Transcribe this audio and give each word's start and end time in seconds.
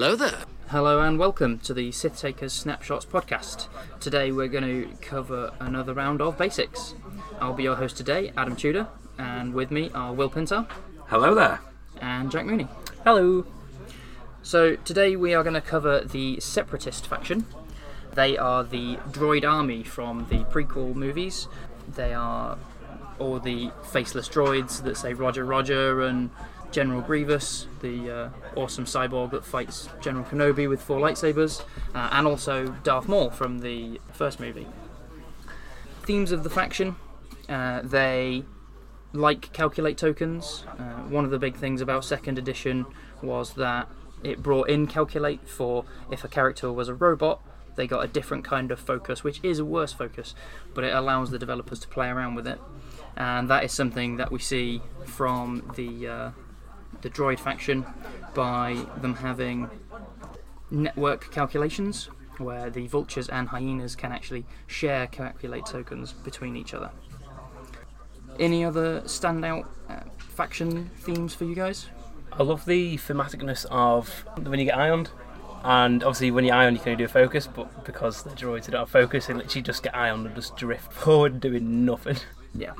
Hello 0.00 0.16
there. 0.16 0.44
Hello 0.68 1.02
and 1.02 1.18
welcome 1.18 1.58
to 1.58 1.74
the 1.74 1.92
Sith 1.92 2.18
Takers 2.18 2.54
Snapshots 2.54 3.04
podcast. 3.04 3.68
Today 4.00 4.32
we're 4.32 4.48
going 4.48 4.64
to 4.64 4.96
cover 5.02 5.52
another 5.60 5.92
round 5.92 6.22
of 6.22 6.38
basics. 6.38 6.94
I'll 7.38 7.52
be 7.52 7.64
your 7.64 7.76
host 7.76 7.98
today, 7.98 8.32
Adam 8.34 8.56
Tudor, 8.56 8.86
and 9.18 9.52
with 9.52 9.70
me 9.70 9.90
are 9.94 10.14
Will 10.14 10.30
Pinter 10.30 10.66
Hello 11.08 11.34
there. 11.34 11.60
and 12.00 12.30
Jack 12.30 12.46
Mooney. 12.46 12.66
Hello. 13.04 13.44
So 14.42 14.76
today 14.76 15.16
we 15.16 15.34
are 15.34 15.42
going 15.42 15.52
to 15.52 15.60
cover 15.60 16.00
the 16.00 16.40
Separatist 16.40 17.06
faction. 17.06 17.44
They 18.14 18.38
are 18.38 18.64
the 18.64 18.96
droid 19.10 19.44
army 19.46 19.82
from 19.82 20.28
the 20.30 20.44
prequel 20.44 20.94
movies. 20.94 21.46
They 21.94 22.14
are 22.14 22.56
all 23.18 23.38
the 23.38 23.70
faceless 23.92 24.30
droids 24.30 24.82
that 24.82 24.96
say 24.96 25.12
Roger 25.12 25.44
Roger 25.44 26.00
and 26.00 26.30
General 26.70 27.00
Grievous, 27.00 27.66
the 27.80 28.10
uh, 28.10 28.30
awesome 28.56 28.84
cyborg 28.84 29.32
that 29.32 29.44
fights 29.44 29.88
General 30.00 30.24
Kenobi 30.24 30.68
with 30.68 30.80
four 30.80 31.00
lightsabers, 31.00 31.62
uh, 31.94 32.10
and 32.12 32.26
also 32.26 32.68
Darth 32.84 33.08
Maul 33.08 33.30
from 33.30 33.60
the 33.60 34.00
first 34.12 34.40
movie. 34.40 34.66
Themes 36.02 36.32
of 36.32 36.44
the 36.44 36.50
faction 36.50 36.96
uh, 37.50 37.80
they 37.82 38.44
like 39.12 39.52
calculate 39.52 39.98
tokens. 39.98 40.64
Uh, 40.78 41.02
one 41.08 41.24
of 41.24 41.30
the 41.30 41.38
big 41.38 41.56
things 41.56 41.80
about 41.80 42.04
second 42.04 42.38
edition 42.38 42.86
was 43.22 43.54
that 43.54 43.88
it 44.22 44.42
brought 44.42 44.68
in 44.68 44.86
calculate 44.86 45.48
for 45.48 45.84
if 46.10 46.22
a 46.22 46.28
character 46.28 46.72
was 46.72 46.88
a 46.88 46.94
robot, 46.94 47.42
they 47.74 47.86
got 47.86 48.04
a 48.04 48.08
different 48.08 48.44
kind 48.44 48.70
of 48.70 48.78
focus, 48.78 49.24
which 49.24 49.40
is 49.42 49.58
a 49.58 49.64
worse 49.64 49.92
focus, 49.92 50.34
but 50.74 50.84
it 50.84 50.94
allows 50.94 51.30
the 51.30 51.38
developers 51.38 51.80
to 51.80 51.88
play 51.88 52.08
around 52.08 52.36
with 52.36 52.46
it. 52.46 52.60
And 53.16 53.50
that 53.50 53.64
is 53.64 53.72
something 53.72 54.16
that 54.18 54.30
we 54.30 54.38
see 54.38 54.80
from 55.06 55.72
the 55.74 56.06
uh, 56.06 56.30
the 57.02 57.10
droid 57.10 57.38
faction 57.38 57.84
by 58.34 58.84
them 59.00 59.14
having 59.14 59.70
network 60.70 61.30
calculations 61.32 62.08
where 62.38 62.70
the 62.70 62.86
vultures 62.86 63.28
and 63.28 63.48
hyenas 63.48 63.94
can 63.94 64.12
actually 64.12 64.46
share 64.66 65.06
calculate 65.06 65.66
tokens 65.66 66.12
between 66.12 66.56
each 66.56 66.74
other. 66.74 66.90
Any 68.38 68.64
other 68.64 69.02
standout 69.02 69.66
uh, 69.88 70.00
faction 70.18 70.90
themes 71.00 71.34
for 71.34 71.44
you 71.44 71.54
guys? 71.54 71.88
I 72.32 72.42
love 72.42 72.64
the 72.64 72.96
thematicness 72.96 73.66
of 73.70 74.24
when 74.46 74.58
you 74.58 74.64
get 74.64 74.78
ioned, 74.78 75.10
and 75.64 76.02
obviously 76.02 76.30
when 76.30 76.44
you 76.44 76.52
ion 76.52 76.74
you 76.74 76.80
can 76.80 76.92
only 76.92 77.02
do 77.02 77.04
a 77.04 77.08
focus, 77.08 77.46
but 77.46 77.84
because 77.84 78.22
the 78.22 78.30
droids 78.30 78.70
don't 78.70 78.80
have 78.80 78.88
focus, 78.88 79.26
they 79.26 79.34
literally 79.34 79.62
just 79.62 79.82
get 79.82 79.94
ioned 79.94 80.26
and 80.26 80.34
just 80.34 80.56
drift 80.56 80.92
forward 80.92 81.40
doing 81.40 81.84
nothing. 81.84 82.16
Yeah, 82.54 82.72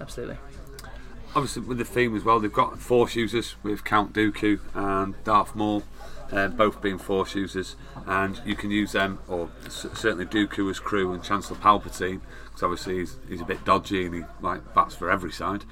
absolutely. 0.00 0.36
Obviously, 1.36 1.62
with 1.64 1.76
the 1.76 1.84
theme 1.84 2.16
as 2.16 2.24
well, 2.24 2.40
they've 2.40 2.50
got 2.50 2.78
Force 2.78 3.14
users 3.14 3.56
with 3.62 3.84
Count 3.84 4.14
Dooku 4.14 4.58
and 4.74 5.22
Darth 5.22 5.54
Maul, 5.54 5.82
uh, 6.32 6.48
both 6.48 6.80
being 6.80 6.96
Force 6.96 7.34
users, 7.34 7.76
and 8.06 8.40
you 8.46 8.56
can 8.56 8.70
use 8.70 8.92
them, 8.92 9.18
or 9.28 9.50
c- 9.68 9.90
certainly 9.92 10.24
Dooku 10.24 10.70
as 10.70 10.80
crew 10.80 11.12
and 11.12 11.22
Chancellor 11.22 11.58
Palpatine, 11.58 12.22
because 12.46 12.62
obviously 12.62 13.00
he's, 13.00 13.16
he's 13.28 13.40
a 13.42 13.44
bit 13.44 13.62
dodgy 13.66 14.06
and 14.06 14.14
he 14.14 14.22
like 14.40 14.74
bats 14.74 14.94
for 14.94 15.10
every 15.10 15.30
side. 15.30 15.64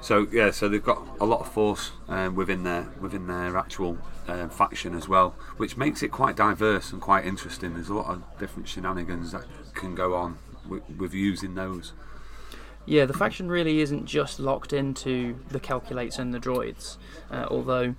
So 0.00 0.26
yeah, 0.32 0.52
so 0.52 0.70
they've 0.70 0.82
got 0.82 1.06
a 1.20 1.26
lot 1.26 1.40
of 1.40 1.52
Force 1.52 1.90
um, 2.08 2.34
within 2.34 2.62
their 2.62 2.88
within 2.98 3.26
their 3.26 3.58
actual 3.58 3.98
uh, 4.26 4.48
faction 4.48 4.94
as 4.94 5.06
well, 5.06 5.34
which 5.58 5.76
makes 5.76 6.02
it 6.02 6.08
quite 6.12 6.34
diverse 6.34 6.92
and 6.92 7.02
quite 7.02 7.26
interesting. 7.26 7.74
There's 7.74 7.90
a 7.90 7.94
lot 7.94 8.06
of 8.06 8.22
different 8.38 8.68
shenanigans 8.68 9.32
that 9.32 9.44
can 9.74 9.94
go 9.94 10.14
on 10.14 10.38
with, 10.66 10.82
with 10.96 11.12
using 11.12 11.56
those. 11.56 11.92
Yeah, 12.88 13.04
the 13.04 13.12
faction 13.12 13.50
really 13.50 13.80
isn't 13.80 14.06
just 14.06 14.40
locked 14.40 14.72
into 14.72 15.38
the 15.50 15.60
calculates 15.60 16.18
and 16.18 16.32
the 16.32 16.40
droids, 16.40 16.96
uh, 17.30 17.44
although 17.50 17.94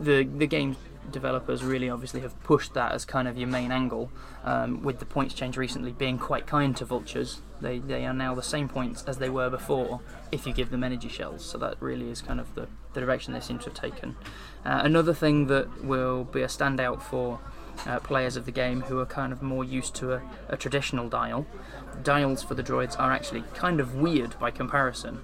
the 0.00 0.24
the 0.24 0.48
game 0.48 0.74
developers 1.12 1.62
really 1.62 1.88
obviously 1.88 2.22
have 2.22 2.42
pushed 2.42 2.74
that 2.74 2.90
as 2.90 3.04
kind 3.04 3.28
of 3.28 3.38
your 3.38 3.46
main 3.46 3.70
angle. 3.70 4.10
Um, 4.42 4.82
with 4.82 4.98
the 4.98 5.04
points 5.04 5.32
change 5.32 5.56
recently 5.56 5.92
being 5.92 6.18
quite 6.18 6.44
kind 6.44 6.76
to 6.76 6.84
vultures, 6.84 7.40
they 7.60 7.78
they 7.78 8.04
are 8.04 8.12
now 8.12 8.34
the 8.34 8.42
same 8.42 8.68
points 8.68 9.04
as 9.04 9.18
they 9.18 9.30
were 9.30 9.48
before 9.48 10.00
if 10.32 10.44
you 10.44 10.52
give 10.52 10.70
them 10.70 10.82
energy 10.82 11.08
shells. 11.08 11.44
So 11.44 11.56
that 11.58 11.76
really 11.78 12.10
is 12.10 12.20
kind 12.20 12.40
of 12.40 12.52
the, 12.56 12.66
the 12.94 13.00
direction 13.00 13.32
they 13.32 13.38
seem 13.38 13.60
to 13.60 13.66
have 13.66 13.74
taken. 13.74 14.16
Uh, 14.64 14.80
another 14.82 15.14
thing 15.14 15.46
that 15.46 15.84
will 15.84 16.24
be 16.24 16.42
a 16.42 16.48
standout 16.48 17.00
for 17.00 17.38
uh, 17.86 18.00
players 18.00 18.36
of 18.36 18.46
the 18.46 18.52
game 18.52 18.82
who 18.82 18.98
are 18.98 19.06
kind 19.06 19.32
of 19.32 19.42
more 19.42 19.64
used 19.64 19.94
to 19.96 20.12
a, 20.14 20.22
a 20.48 20.56
traditional 20.56 21.08
dial. 21.08 21.46
Dials 22.02 22.42
for 22.42 22.54
the 22.54 22.62
droids 22.62 22.98
are 22.98 23.12
actually 23.12 23.42
kind 23.54 23.80
of 23.80 23.94
weird 23.94 24.38
by 24.38 24.50
comparison. 24.50 25.20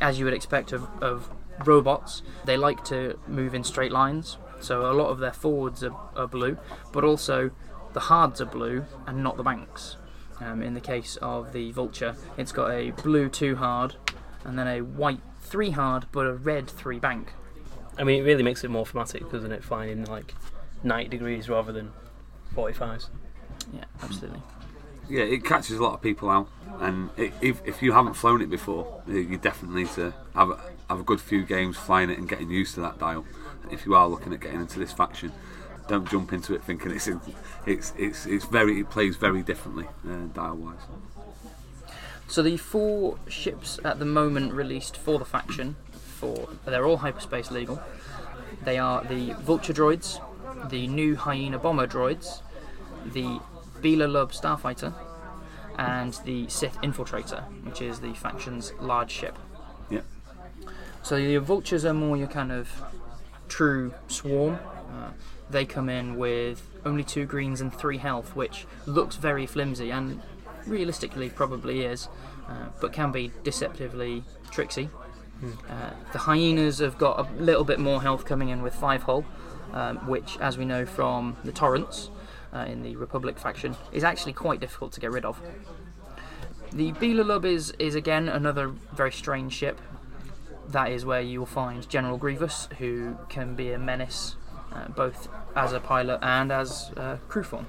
As 0.00 0.18
you 0.18 0.24
would 0.24 0.34
expect 0.34 0.72
of, 0.72 0.88
of 1.02 1.30
robots, 1.64 2.22
they 2.44 2.56
like 2.56 2.84
to 2.86 3.18
move 3.26 3.54
in 3.54 3.64
straight 3.64 3.92
lines, 3.92 4.38
so 4.60 4.90
a 4.90 4.92
lot 4.92 5.08
of 5.08 5.18
their 5.18 5.32
forwards 5.32 5.84
are, 5.84 5.94
are 6.16 6.26
blue, 6.26 6.58
but 6.92 7.04
also 7.04 7.50
the 7.92 8.00
hards 8.00 8.40
are 8.40 8.46
blue 8.46 8.84
and 9.06 9.22
not 9.22 9.36
the 9.36 9.42
banks. 9.42 9.96
Um, 10.40 10.62
in 10.62 10.74
the 10.74 10.80
case 10.80 11.16
of 11.22 11.52
the 11.52 11.70
vulture, 11.70 12.16
it's 12.36 12.52
got 12.52 12.70
a 12.70 12.90
blue 12.90 13.28
2 13.28 13.56
hard 13.56 13.94
and 14.44 14.58
then 14.58 14.66
a 14.66 14.80
white 14.80 15.20
3 15.42 15.70
hard 15.70 16.06
but 16.10 16.26
a 16.26 16.32
red 16.32 16.68
3 16.68 16.98
bank. 16.98 17.32
I 17.96 18.02
mean, 18.02 18.20
it 18.20 18.24
really 18.24 18.42
makes 18.42 18.64
it 18.64 18.70
more 18.70 18.84
thematic, 18.84 19.30
doesn't 19.30 19.52
it? 19.52 19.62
Flying 19.62 19.90
in 19.90 20.04
like 20.04 20.34
90 20.84 21.08
degrees 21.08 21.48
rather 21.48 21.72
than 21.72 21.92
45s. 22.54 23.08
Yeah, 23.72 23.84
absolutely. 24.02 24.42
Yeah, 25.08 25.24
it 25.24 25.44
catches 25.44 25.78
a 25.78 25.82
lot 25.82 25.94
of 25.94 26.02
people 26.02 26.30
out, 26.30 26.48
and 26.80 27.10
it, 27.16 27.32
if, 27.40 27.60
if 27.66 27.82
you 27.82 27.92
haven't 27.92 28.14
flown 28.14 28.40
it 28.40 28.48
before, 28.48 29.02
you 29.06 29.18
you 29.18 29.36
definitely 29.36 29.82
need 29.82 29.90
to 29.92 30.14
have 30.34 30.50
a, 30.50 30.58
have 30.88 31.00
a 31.00 31.02
good 31.02 31.20
few 31.20 31.44
games 31.44 31.76
flying 31.76 32.08
it 32.08 32.18
and 32.18 32.28
getting 32.28 32.50
used 32.50 32.74
to 32.74 32.80
that 32.80 32.98
dial. 32.98 33.26
If 33.70 33.84
you 33.84 33.94
are 33.94 34.08
looking 34.08 34.32
at 34.32 34.40
getting 34.40 34.60
into 34.60 34.78
this 34.78 34.92
faction, 34.92 35.32
don't 35.88 36.08
jump 36.08 36.32
into 36.32 36.54
it 36.54 36.64
thinking 36.64 36.90
it's 36.90 37.06
in, 37.06 37.20
it's 37.66 37.92
it's 37.98 38.24
it's 38.24 38.46
very 38.46 38.80
it 38.80 38.88
plays 38.88 39.16
very 39.16 39.42
differently 39.42 39.86
uh, 40.08 40.26
dial 40.32 40.56
wise. 40.56 40.80
So 42.26 42.42
the 42.42 42.56
four 42.56 43.18
ships 43.28 43.78
at 43.84 43.98
the 43.98 44.06
moment 44.06 44.54
released 44.54 44.96
for 44.96 45.18
the 45.18 45.26
faction, 45.26 45.76
for 45.92 46.48
they're 46.64 46.86
all 46.86 46.98
hyperspace 46.98 47.50
legal. 47.50 47.82
They 48.64 48.78
are 48.78 49.04
the 49.04 49.34
Vulture 49.34 49.74
droids, 49.74 50.20
the 50.68 50.86
new 50.86 51.16
Hyena 51.16 51.58
bomber 51.58 51.86
droids, 51.86 52.42
the 53.12 53.40
Belbullab 53.80 54.32
starfighter, 54.32 54.94
and 55.78 56.14
the 56.24 56.48
Sith 56.48 56.80
infiltrator, 56.82 57.42
which 57.64 57.82
is 57.82 58.00
the 58.00 58.14
faction's 58.14 58.72
large 58.80 59.10
ship. 59.10 59.38
Yeah, 59.90 60.00
So 61.02 61.16
your 61.16 61.40
vultures 61.40 61.84
are 61.84 61.94
more 61.94 62.16
your 62.16 62.28
kind 62.28 62.52
of 62.52 62.70
true 63.48 63.92
swarm. 64.08 64.58
Uh, 64.94 65.10
they 65.50 65.64
come 65.64 65.88
in 65.88 66.16
with 66.16 66.66
only 66.84 67.04
two 67.04 67.26
greens 67.26 67.60
and 67.60 67.72
three 67.74 67.98
health, 67.98 68.34
which 68.34 68.66
looks 68.86 69.16
very 69.16 69.46
flimsy 69.46 69.90
and 69.90 70.22
realistically 70.66 71.28
probably 71.28 71.82
is, 71.82 72.08
uh, 72.48 72.68
but 72.80 72.92
can 72.92 73.12
be 73.12 73.30
deceptively 73.42 74.24
tricksy. 74.50 74.88
Uh, 75.68 75.90
the 76.12 76.18
hyenas 76.18 76.78
have 76.78 76.96
got 76.96 77.18
a 77.18 77.32
little 77.34 77.64
bit 77.64 77.78
more 77.78 78.00
health 78.00 78.24
coming 78.24 78.48
in 78.48 78.62
with 78.62 78.74
five 78.74 79.02
hull, 79.02 79.24
um, 79.74 79.98
which, 80.06 80.38
as 80.38 80.56
we 80.56 80.64
know 80.64 80.86
from 80.86 81.36
the 81.44 81.52
torrents 81.52 82.08
uh, 82.54 82.60
in 82.60 82.82
the 82.82 82.96
Republic 82.96 83.38
faction, 83.38 83.76
is 83.92 84.04
actually 84.04 84.32
quite 84.32 84.60
difficult 84.60 84.92
to 84.92 85.00
get 85.00 85.10
rid 85.10 85.26
of. 85.26 85.38
The 86.72 86.92
Belbullab 86.92 87.44
is, 87.44 87.72
is 87.78 87.94
again 87.94 88.28
another 88.28 88.68
very 88.68 89.12
strange 89.12 89.52
ship. 89.52 89.80
That 90.68 90.90
is 90.90 91.04
where 91.04 91.20
you 91.20 91.40
will 91.40 91.46
find 91.46 91.86
General 91.88 92.16
Grievous, 92.16 92.68
who 92.78 93.18
can 93.28 93.54
be 93.54 93.72
a 93.72 93.78
menace 93.78 94.36
uh, 94.72 94.88
both 94.88 95.28
as 95.54 95.72
a 95.72 95.80
pilot 95.80 96.18
and 96.22 96.50
as 96.50 96.90
uh, 96.96 97.16
crew 97.28 97.42
form. 97.42 97.66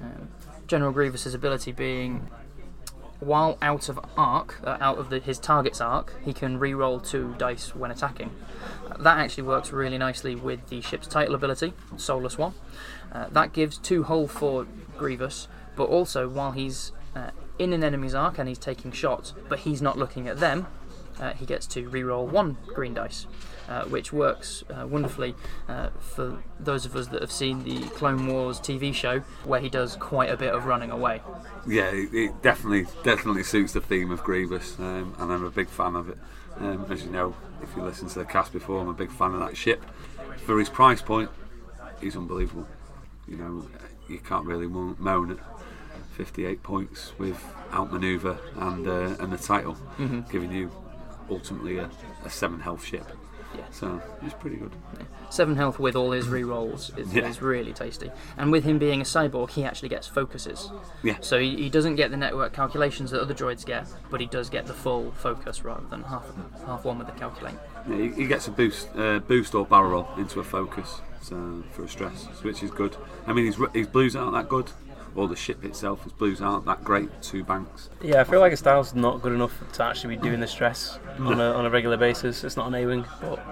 Um, 0.00 0.28
General 0.66 0.92
Grievous's 0.92 1.34
ability 1.34 1.72
being, 1.72 2.28
while 3.22 3.56
out 3.62 3.88
of 3.88 4.00
arc, 4.16 4.60
uh, 4.64 4.76
out 4.80 4.98
of 4.98 5.08
the, 5.08 5.20
his 5.20 5.38
target's 5.38 5.80
arc, 5.80 6.12
he 6.24 6.32
can 6.32 6.58
re-roll 6.58 6.98
two 6.98 7.34
dice 7.38 7.74
when 7.74 7.90
attacking. 7.90 8.30
That 8.98 9.18
actually 9.18 9.44
works 9.44 9.70
really 9.70 9.96
nicely 9.96 10.34
with 10.34 10.68
the 10.68 10.80
ship's 10.80 11.06
title 11.06 11.34
ability, 11.34 11.72
Soulless 11.96 12.36
One. 12.36 12.54
Uh, 13.12 13.28
that 13.30 13.52
gives 13.52 13.78
two 13.78 14.02
hull 14.02 14.26
for 14.26 14.66
Grievous, 14.98 15.46
but 15.76 15.84
also 15.84 16.28
while 16.28 16.52
he's 16.52 16.90
uh, 17.14 17.30
in 17.58 17.72
an 17.72 17.84
enemy's 17.84 18.14
arc 18.14 18.38
and 18.38 18.48
he's 18.48 18.58
taking 18.58 18.90
shots, 18.90 19.34
but 19.48 19.60
he's 19.60 19.80
not 19.80 19.96
looking 19.96 20.26
at 20.26 20.40
them, 20.40 20.66
uh, 21.20 21.32
he 21.34 21.46
gets 21.46 21.66
to 21.68 21.88
re-roll 21.88 22.26
one 22.26 22.56
green 22.74 22.94
dice, 22.94 23.26
uh, 23.68 23.84
which 23.84 24.12
works 24.12 24.64
uh, 24.70 24.86
wonderfully 24.86 25.34
uh, 25.68 25.90
for 26.00 26.42
those 26.58 26.84
of 26.86 26.96
us 26.96 27.08
that 27.08 27.20
have 27.20 27.32
seen 27.32 27.64
the 27.64 27.80
Clone 27.90 28.26
Wars 28.26 28.58
TV 28.60 28.92
show, 28.94 29.20
where 29.44 29.60
he 29.60 29.68
does 29.68 29.96
quite 29.96 30.30
a 30.30 30.36
bit 30.36 30.52
of 30.54 30.66
running 30.66 30.90
away. 30.90 31.20
yeah, 31.66 31.90
it, 31.90 32.12
it 32.14 32.42
definitely 32.42 32.86
definitely 33.04 33.42
suits 33.42 33.72
the 33.72 33.80
theme 33.80 34.10
of 34.10 34.22
Grievous, 34.24 34.78
um, 34.78 35.14
and 35.18 35.32
I'm 35.32 35.44
a 35.44 35.50
big 35.50 35.68
fan 35.68 35.94
of 35.96 36.08
it. 36.08 36.18
Um, 36.58 36.86
as 36.90 37.02
you 37.04 37.10
know, 37.10 37.34
if 37.62 37.74
you 37.76 37.82
listen 37.82 38.08
to 38.08 38.18
the 38.18 38.24
cast 38.24 38.52
before, 38.52 38.80
I'm 38.80 38.88
a 38.88 38.92
big 38.94 39.10
fan 39.10 39.32
of 39.32 39.40
that 39.40 39.56
ship. 39.56 39.82
For 40.44 40.58
his 40.58 40.68
price 40.68 41.00
point, 41.00 41.30
he's 42.00 42.16
unbelievable. 42.16 42.66
You 43.28 43.36
know, 43.36 43.68
you 44.08 44.18
can't 44.18 44.44
really 44.44 44.66
mo- 44.66 44.96
moan 44.98 45.30
at 45.30 45.38
58 46.16 46.62
points 46.62 47.12
with 47.18 47.42
outmaneuver 47.72 48.36
and 48.56 48.86
uh, 48.86 49.16
and 49.20 49.32
the 49.32 49.38
title, 49.38 49.76
giving 50.30 50.52
you 50.52 50.70
ultimately 51.30 51.78
a, 51.78 51.90
a 52.24 52.30
seven 52.30 52.60
health 52.60 52.84
ship. 52.84 53.04
Yeah. 53.54 53.64
So 53.70 54.00
it's 54.22 54.32
pretty 54.34 54.56
good. 54.56 54.72
Seven 55.28 55.56
health 55.56 55.78
with 55.78 55.94
all 55.94 56.10
his 56.12 56.26
rerolls 56.26 56.96
is, 56.98 57.12
Yeah. 57.14 57.28
is 57.28 57.42
really 57.42 57.74
tasty. 57.74 58.10
And 58.38 58.50
with 58.50 58.64
him 58.64 58.78
being 58.78 59.02
a 59.02 59.04
cyborg, 59.04 59.50
he 59.50 59.62
actually 59.64 59.90
gets 59.90 60.06
focuses. 60.08 60.70
Yeah. 61.02 61.18
So 61.20 61.38
he, 61.38 61.56
he 61.56 61.68
doesn't 61.68 61.96
get 61.96 62.10
the 62.10 62.16
network 62.16 62.54
calculations 62.54 63.10
that 63.10 63.20
other 63.20 63.34
droids 63.34 63.66
get, 63.66 63.86
but 64.10 64.20
he 64.22 64.26
does 64.26 64.48
get 64.48 64.64
the 64.66 64.72
full 64.72 65.10
focus 65.12 65.64
rather 65.64 65.86
than 65.88 66.02
half 66.04 66.24
half 66.66 66.84
one 66.86 66.98
with 66.98 67.08
the 67.08 67.12
calculate. 67.14 67.54
Yeah, 67.88 67.96
he, 67.96 68.08
he 68.22 68.26
gets 68.26 68.48
a 68.48 68.50
boost, 68.52 68.88
uh, 68.96 69.18
boost 69.18 69.54
or 69.54 69.66
barrel 69.66 69.90
roll 69.90 70.08
into 70.16 70.40
a 70.40 70.44
focus, 70.44 71.00
so 71.20 71.62
for 71.72 71.84
a 71.84 71.88
stress, 71.88 72.24
which 72.42 72.62
is 72.62 72.70
good. 72.70 72.96
I 73.26 73.34
mean, 73.34 73.44
his 73.46 73.58
his 73.74 73.86
blues 73.86 74.16
aren't 74.16 74.32
that 74.34 74.48
good, 74.48 74.70
or 75.14 75.28
the 75.28 75.36
ship 75.36 75.64
itself, 75.64 76.04
his 76.04 76.12
blues 76.12 76.40
aren't 76.40 76.64
that 76.66 76.82
great. 76.84 77.08
Two 77.22 77.44
banks. 77.44 77.90
Yeah, 78.02 78.20
I 78.20 78.24
feel 78.24 78.40
like 78.40 78.50
his 78.50 78.60
style's 78.60 78.94
not 78.94 79.22
good 79.22 79.32
enough 79.32 79.52
to 79.72 79.84
actually 79.84 80.16
be 80.16 80.22
doing 80.22 80.40
the 80.40 80.46
stress 80.46 80.98
on 81.18 81.40
a, 81.40 81.52
on 81.52 81.66
a 81.66 81.70
regular 81.70 81.96
basis. 81.96 82.44
It's 82.44 82.56
not 82.56 82.68
an 82.68 82.74
A-wing, 82.74 83.04
but 83.20 83.44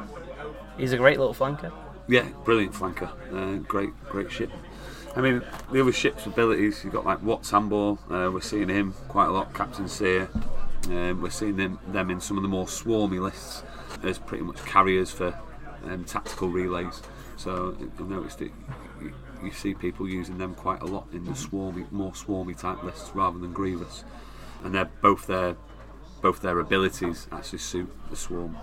he's 0.78 0.92
a 0.92 0.96
great 0.96 1.18
little 1.18 1.34
flanker. 1.34 1.72
Yeah, 2.08 2.28
brilliant 2.44 2.72
flanker. 2.72 3.10
Uh, 3.32 3.58
great, 3.58 3.90
great 4.08 4.30
ship. 4.30 4.50
I 5.16 5.20
mean, 5.20 5.42
the 5.72 5.80
other 5.80 5.92
ship's 5.92 6.26
abilities, 6.26 6.82
you've 6.84 6.92
got 6.92 7.04
like 7.04 7.22
Wat 7.22 7.42
Tambor, 7.42 7.98
uh, 8.10 8.30
we're 8.30 8.40
seeing 8.40 8.68
him 8.68 8.94
quite 9.08 9.26
a 9.26 9.32
lot, 9.32 9.52
Captain 9.54 9.88
Sear. 9.88 10.28
Um, 10.86 11.20
we're 11.20 11.30
seeing 11.30 11.56
them, 11.56 11.78
them 11.88 12.10
in 12.10 12.20
some 12.20 12.36
of 12.36 12.42
the 12.42 12.48
more 12.48 12.66
swarmy 12.66 13.20
lists 13.20 13.62
as 14.02 14.18
pretty 14.18 14.44
much 14.44 14.64
carriers 14.64 15.10
for 15.10 15.38
um, 15.84 16.04
tactical 16.04 16.48
relays. 16.48 17.02
So 17.36 17.76
I've 17.98 18.08
noticed 18.08 18.38
that 18.38 18.50
you, 19.42 19.50
see 19.52 19.74
people 19.74 20.08
using 20.08 20.38
them 20.38 20.54
quite 20.54 20.80
a 20.82 20.86
lot 20.86 21.06
in 21.12 21.24
the 21.24 21.32
swarmy, 21.32 21.90
more 21.90 22.12
swarmy 22.12 22.58
type 22.58 22.82
lists 22.82 23.10
rather 23.14 23.38
than 23.38 23.52
Grievous. 23.52 24.04
And 24.62 24.74
they're 24.74 24.90
both 25.00 25.26
their 25.26 25.56
both 26.20 26.42
their 26.42 26.58
abilities 26.58 27.26
actually 27.32 27.58
suit 27.60 27.90
the 28.10 28.16
swarm. 28.16 28.56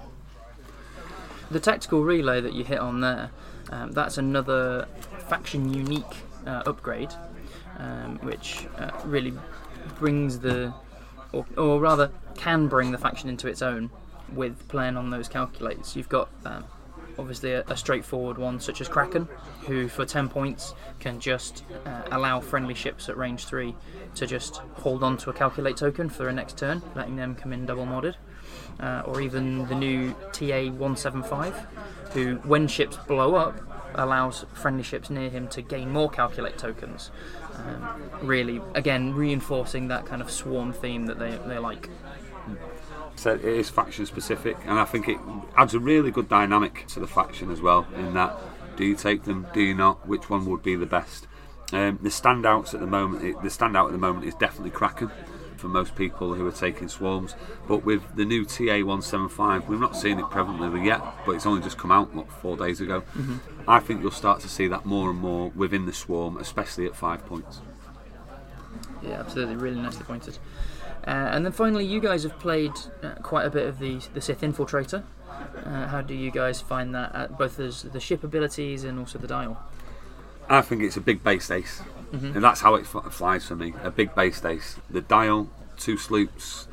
The 1.50 1.60
tactical 1.60 2.04
relay 2.04 2.42
that 2.42 2.54
you 2.54 2.64
hit 2.64 2.80
on 2.80 3.02
there, 3.02 3.32
um, 3.72 3.94
that's 3.94 4.18
another 4.18 4.88
faction 5.28 5.74
unique 5.74 6.04
uh, 6.46 6.64
upgrade, 6.66 7.14
um, 7.80 8.20
which 8.20 8.68
uh, 8.78 8.92
really 9.06 9.34
brings 9.98 10.40
the, 10.40 10.74
or, 11.32 11.46
or 11.58 11.80
rather 11.80 12.12
can 12.36 12.68
bring 12.68 12.92
the 12.92 12.98
faction 12.98 13.30
into 13.30 13.48
its 13.48 13.62
own 13.62 13.90
with 14.34 14.68
playing 14.68 14.98
on 14.98 15.10
those 15.10 15.28
calculates. 15.28 15.96
You've 15.96 16.10
got 16.10 16.30
um, 16.46 16.66
obviously 17.18 17.54
a, 17.54 17.64
a 17.68 17.78
straightforward 17.78 18.38
one 18.38 18.60
such 18.60 18.82
as 18.82 18.88
Kraken, 18.88 19.28
who 19.66 19.88
for 19.88 20.06
10 20.06 20.30
points 20.30 20.74
can 21.00 21.20
just 21.20 21.64
uh, 21.86 22.04
allow 22.12 22.40
friendly 22.40 22.74
ships 22.74 23.10
at 23.10 23.18
range 23.18 23.46
3 23.46 23.76
to 24.16 24.28
just 24.28 24.58
hold 24.76 25.04
on 25.04 25.18
to 25.18 25.30
a 25.30 25.34
calculate 25.34 25.78
token 25.78 26.10
for 26.10 26.24
their 26.24 26.32
next 26.32 26.58
turn, 26.58 26.82
letting 26.96 27.16
them 27.16 27.36
come 27.36 27.54
in 27.54 27.66
double 27.66 27.86
modded 27.86 28.16
uh, 28.80 29.04
or 29.06 29.22
even 29.22 29.68
the 29.68 29.76
new 29.76 30.14
TA 30.32 30.70
175, 30.72 31.56
who, 32.14 32.36
when 32.38 32.68
ships 32.68 32.98
blow 33.08 33.36
up, 33.36 33.60
allows 33.96 34.46
friendly 34.54 34.84
ships 34.84 35.10
near 35.10 35.30
him 35.30 35.48
to 35.48 35.62
gain 35.62 35.92
more 35.92 36.10
calculate 36.10 36.58
tokens. 36.58 37.12
Um, 37.56 38.02
really, 38.22 38.62
again, 38.76 39.14
reinforcing 39.14 39.88
that 39.88 40.06
kind 40.06 40.22
of 40.22 40.30
swarm 40.30 40.74
theme 40.74 41.08
that 41.08 41.18
they, 41.18 41.38
they 41.48 41.58
like. 41.58 41.90
So 43.18 43.34
it 43.34 43.44
is 43.44 43.70
faction 43.70 44.06
specific, 44.06 44.58
and 44.66 44.80
I 44.80 44.86
think 44.86 45.10
it 45.10 45.18
adds 45.56 45.74
a 45.74 45.80
really 45.80 46.12
good 46.12 46.30
dynamic 46.30 46.86
to 46.90 47.00
the 47.00 47.08
faction 47.08 47.52
as 47.52 47.62
well. 47.62 47.88
In 47.96 48.14
that, 48.14 48.38
do 48.78 48.86
you 48.86 48.96
take 48.96 49.24
them? 49.24 49.48
Do 49.54 49.60
you 49.62 49.74
not? 49.74 50.08
Which 50.08 50.30
one 50.30 50.46
would 50.46 50.62
be 50.62 50.76
the 50.76 50.86
best? 50.86 51.28
Um, 51.74 52.00
the 52.02 52.10
standouts 52.10 52.74
at 52.76 52.80
the 52.80 52.88
moment, 52.88 53.26
it, 53.26 53.42
the 53.42 53.50
standout 53.50 53.88
at 53.88 53.92
the 53.92 53.98
moment 53.98 54.26
is 54.26 54.36
definitely 54.36 54.70
Kraken 54.70 55.12
for 55.58 55.68
most 55.68 55.96
people 55.96 56.36
who 56.36 56.46
are 56.46 56.52
taking 56.52 56.88
swarms. 56.88 57.36
But 57.68 57.84
with 57.84 58.16
the 58.16 58.24
new 58.24 58.46
TA 58.46 58.86
one 58.86 59.02
seven 59.02 59.30
five, 59.30 59.68
we've 59.68 59.80
not 59.80 59.96
seen 59.96 60.20
it 60.20 60.26
prevalently 60.26 60.86
yet, 60.86 61.02
but 61.26 61.32
it's 61.32 61.48
only 61.48 61.62
just 61.62 61.80
come 61.80 61.92
out 61.92 62.14
what 62.14 62.32
four 62.32 62.56
days 62.56 62.82
ago. 62.82 63.04
I 63.68 63.80
think 63.80 64.02
you'll 64.02 64.12
start 64.12 64.42
to 64.42 64.48
see 64.48 64.68
that 64.68 64.86
more 64.86 65.10
and 65.10 65.20
more 65.20 65.50
within 65.50 65.88
the 65.88 65.94
swarm, 65.94 66.38
especially 66.38 66.86
at 66.86 66.96
five 66.96 67.26
points. 67.26 67.62
Yeah, 69.02 69.20
absolutely, 69.20 69.56
really 69.56 69.82
nicely 69.82 70.04
pointed. 70.04 70.38
Uh, 71.08 71.30
and 71.32 71.46
then 71.46 71.54
finally, 71.54 71.86
you 71.86 72.02
guys 72.02 72.24
have 72.24 72.38
played 72.38 72.74
uh, 73.02 73.16
quite 73.24 73.46
a 73.46 73.50
bit 73.50 73.66
of 73.66 73.80
the 73.80 74.00
the 74.14 74.20
Sith 74.20 74.42
Infiltrator. 74.42 75.04
Uh, 75.66 75.88
how 75.88 76.02
do 76.02 76.14
you 76.14 76.32
guys 76.32 76.60
find 76.60 76.94
that, 76.94 77.16
at 77.16 77.38
both 77.38 77.60
as 77.60 77.84
the 77.84 78.00
ship 78.00 78.24
abilities 78.24 78.84
and 78.84 79.00
also 79.00 79.18
the 79.18 79.28
dial? 79.28 79.58
I 80.50 80.62
think 80.62 80.84
it's 80.84 80.98
a 80.98 81.02
big 81.02 81.24
base 81.24 81.50
ace, 81.50 81.82
and 82.36 82.44
that's 82.44 82.62
how 82.62 82.76
it 82.76 82.86
f- 82.94 83.14
flies 83.14 83.48
for 83.48 83.56
me. 83.56 83.74
A 83.84 83.92
big 83.92 84.14
base 84.16 84.44
ace. 84.44 84.78
The 84.90 85.02
dial, 85.02 85.50
two 85.78 85.98
sloops, 85.98 86.68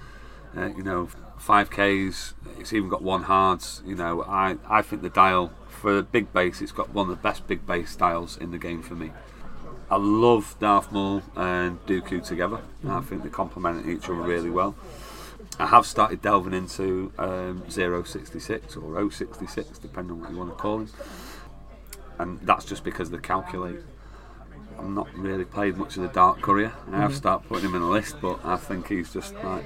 uh, 0.57 0.67
you 0.77 0.83
know, 0.83 1.09
five 1.39 1.71
Ks. 1.71 2.35
It's 2.59 2.73
even 2.73 2.89
got 2.89 3.03
one 3.03 3.25
hards. 3.25 3.83
You 3.87 3.95
know, 3.95 4.23
I 4.23 4.57
I 4.69 4.83
think 4.83 5.03
the 5.03 5.11
dial 5.11 5.53
for 5.69 5.99
a 5.99 6.03
big 6.03 6.33
base, 6.33 6.63
it's 6.63 6.73
got 6.73 6.95
one 6.95 7.11
of 7.11 7.17
the 7.17 7.23
best 7.23 7.47
big 7.47 7.67
base 7.67 7.95
dials 7.95 8.37
in 8.37 8.51
the 8.51 8.59
game 8.59 8.83
for 8.83 8.95
me. 8.95 9.13
I 9.91 9.97
love 9.97 10.57
Darth 10.61 10.91
Maul 10.93 11.23
and 11.37 11.85
Dooku 11.87 12.25
together. 12.25 12.61
I 12.89 13.01
think 13.01 13.23
they 13.23 13.29
complement 13.29 13.87
each 13.89 14.05
other 14.05 14.15
really 14.15 14.51
well. 14.51 14.75
I 15.59 15.67
have 15.67 15.87
started 15.87 16.21
delving 16.21 16.53
into 16.55 17.13
um, 17.19 17.63
066 17.69 18.77
or 18.77 19.11
066, 19.11 19.79
depending 19.79 20.13
on 20.13 20.21
what 20.21 20.31
you 20.31 20.37
want 20.37 20.51
to 20.51 20.57
call 20.57 20.79
him. 20.81 20.89
And 22.19 22.41
that's 22.41 22.65
just 22.65 22.83
because 22.83 23.11
they 23.11 23.19
calculate. 23.19 23.79
I'm 24.79 24.95
not 24.95 25.13
really 25.15 25.45
played 25.45 25.77
much 25.77 25.97
of 25.97 26.03
the 26.03 26.09
Dark 26.09 26.41
Courier. 26.41 26.73
I 26.91 26.97
have 26.97 27.15
started 27.15 27.49
putting 27.49 27.69
him 27.69 27.77
in 27.77 27.83
a 27.83 27.91
list, 27.91 28.17
but 28.21 28.45
I 28.45 28.57
think 28.57 28.89
he's 28.89 29.13
just 29.13 29.35
like. 29.45 29.65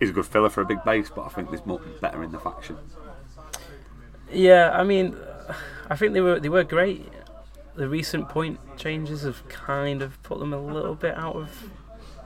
He's 0.00 0.10
a 0.10 0.12
good 0.12 0.26
filler 0.26 0.50
for 0.50 0.62
a 0.62 0.66
big 0.66 0.82
base, 0.84 1.10
but 1.10 1.22
I 1.22 1.28
think 1.28 1.50
there's 1.50 1.66
more 1.66 1.80
better 2.00 2.22
in 2.22 2.32
the 2.32 2.38
faction. 2.38 2.78
Yeah, 4.32 4.70
I 4.72 4.82
mean, 4.84 5.16
I 5.88 5.96
think 5.96 6.14
they 6.14 6.20
were 6.20 6.40
they 6.40 6.48
were 6.48 6.64
great. 6.64 7.06
The 7.76 7.88
recent 7.88 8.28
point 8.28 8.58
changes 8.76 9.22
have 9.22 9.46
kind 9.48 10.00
of 10.02 10.22
put 10.22 10.38
them 10.38 10.52
a 10.52 10.60
little 10.60 10.94
bit 10.94 11.16
out 11.16 11.34
of, 11.34 11.70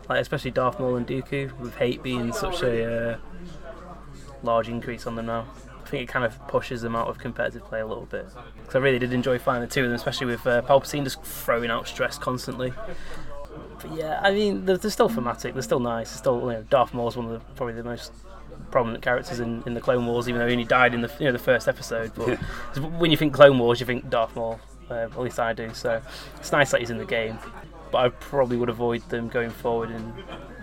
like 0.09 0.21
especially 0.21 0.51
Darth 0.51 0.79
Maul 0.79 0.97
and 0.97 1.07
Dooku, 1.07 1.59
with 1.59 1.77
hate 1.77 2.03
being 2.03 2.33
such 2.33 2.63
a 2.63 3.15
uh, 3.15 3.19
large 4.43 4.69
increase 4.69 5.07
on 5.07 5.15
them 5.17 5.27
now. 5.27 5.47
I 5.83 5.89
think 5.89 6.03
it 6.03 6.13
kind 6.13 6.25
of 6.25 6.47
pushes 6.49 6.83
them 6.83 6.95
out 6.95 7.09
of 7.09 7.19
competitive 7.19 7.65
play 7.65 7.81
a 7.81 7.87
little 7.87 8.05
bit. 8.05 8.27
Because 8.61 8.77
I 8.77 8.79
really 8.79 8.99
did 8.99 9.15
enjoy 9.15 9.39
finding 9.39 9.67
the 9.67 9.75
two 9.75 9.85
of 9.85 9.89
them, 9.89 9.97
especially 9.97 10.27
with 10.27 10.47
uh, 10.47 10.61
Palpatine 10.63 11.03
just 11.05 11.23
throwing 11.23 11.71
out 11.71 11.89
stress 11.89 12.19
constantly. 12.19 12.75
But 13.81 13.97
yeah, 13.97 14.21
I 14.23 14.33
mean, 14.33 14.67
they're, 14.67 14.77
they're 14.77 14.91
still 14.91 15.09
thematic. 15.09 15.55
They're 15.55 15.63
still 15.63 15.81
nice. 15.81 16.11
They're 16.11 16.19
still, 16.19 16.41
you 16.41 16.59
know, 16.59 16.63
Darth 16.69 16.93
Maul's 16.93 17.17
one 17.17 17.27
of 17.27 17.33
the 17.33 17.41
probably 17.55 17.75
the 17.75 17.85
most 17.85 18.13
prominent 18.71 19.03
characters 19.03 19.41
in, 19.41 19.63
in 19.65 19.73
the 19.73 19.81
Clone 19.81 20.07
Wars, 20.07 20.29
even 20.29 20.41
though 20.41 20.47
he 20.47 20.53
only 20.53 20.65
died 20.65 20.93
in 20.95 21.01
the 21.01 21.11
you 21.19 21.27
know 21.27 21.33
the 21.33 21.39
first 21.39 21.69
episode. 21.69 22.13
But 22.15 22.29
Yeah. 22.29 22.37
when 22.99 23.11
you 23.11 23.17
think 23.17 23.33
Clone 23.33 23.59
Wars, 23.59 23.81
you 23.81 23.87
think 23.87 24.11
Darth 24.11 24.37
Maul. 24.37 24.61
Uh, 24.91 24.95
at 24.95 25.19
least 25.19 25.39
I 25.39 25.53
do. 25.53 25.73
So 25.75 26.01
it's 26.37 26.53
nice 26.53 26.71
that 26.71 26.81
he's 26.81 26.91
in 26.91 26.99
the 26.99 27.05
game, 27.05 27.39
but 27.91 27.99
I 27.99 28.09
probably 28.09 28.57
would 28.57 28.69
avoid 28.69 29.03
them 29.09 29.29
going 29.29 29.51
forward 29.51 29.91
in 29.91 30.13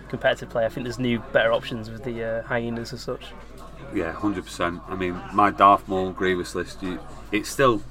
competitive 0.08 0.50
play. 0.50 0.64
I 0.64 0.68
think 0.68 0.84
there's 0.84 0.98
new, 0.98 1.18
better 1.32 1.52
options 1.52 1.90
with 1.90 2.04
the 2.04 2.24
uh, 2.24 2.42
hyenas 2.42 2.92
as 2.92 3.00
such. 3.02 3.26
Yeah, 3.94 4.12
hundred 4.12 4.44
percent. 4.44 4.80
I 4.88 4.96
mean, 4.96 5.20
my 5.32 5.50
Darth 5.50 5.86
Maul 5.88 6.10
Grievous 6.10 6.54
list, 6.54 6.82
you, 6.82 6.98
it's 7.30 7.48
still 7.48 7.82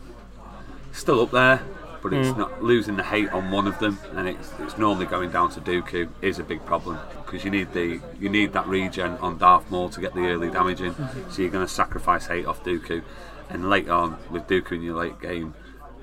still 0.92 1.22
up 1.22 1.32
there, 1.32 1.62
but 2.02 2.14
it's 2.14 2.38
not 2.38 2.64
losing 2.64 2.96
the 2.96 3.04
hate 3.04 3.30
on 3.30 3.50
one 3.52 3.68
of 3.68 3.80
them, 3.80 3.98
and 4.14 4.28
it's 4.28 4.52
it's 4.60 4.78
normally 4.78 5.06
going 5.06 5.32
down 5.32 5.50
to 5.52 5.62
Dooku 5.62 6.10
is 6.22 6.38
a 6.38 6.44
big 6.44 6.66
problem 6.66 7.00
because 7.26 7.44
you 7.44 7.52
need 7.52 7.74
the 7.74 8.00
you 8.20 8.30
need 8.30 8.54
that 8.54 8.68
regen 8.68 9.12
on 9.18 9.38
Darth 9.38 9.70
Maul 9.72 9.90
to 9.90 10.02
get 10.02 10.14
the 10.14 10.28
early 10.28 10.50
damage 10.50 10.82
in. 10.82 10.94
So 11.30 11.42
you're 11.42 11.52
going 11.52 11.66
to 11.66 11.72
sacrifice 11.72 12.28
hate 12.28 12.46
off 12.46 12.64
Dooku, 12.64 13.02
and 13.50 13.70
later 13.70 13.94
on 13.94 14.18
with 14.30 14.48
Dooku 14.48 14.74
in 14.74 14.82
your 14.82 14.96
late 14.96 15.20
game, 15.22 15.56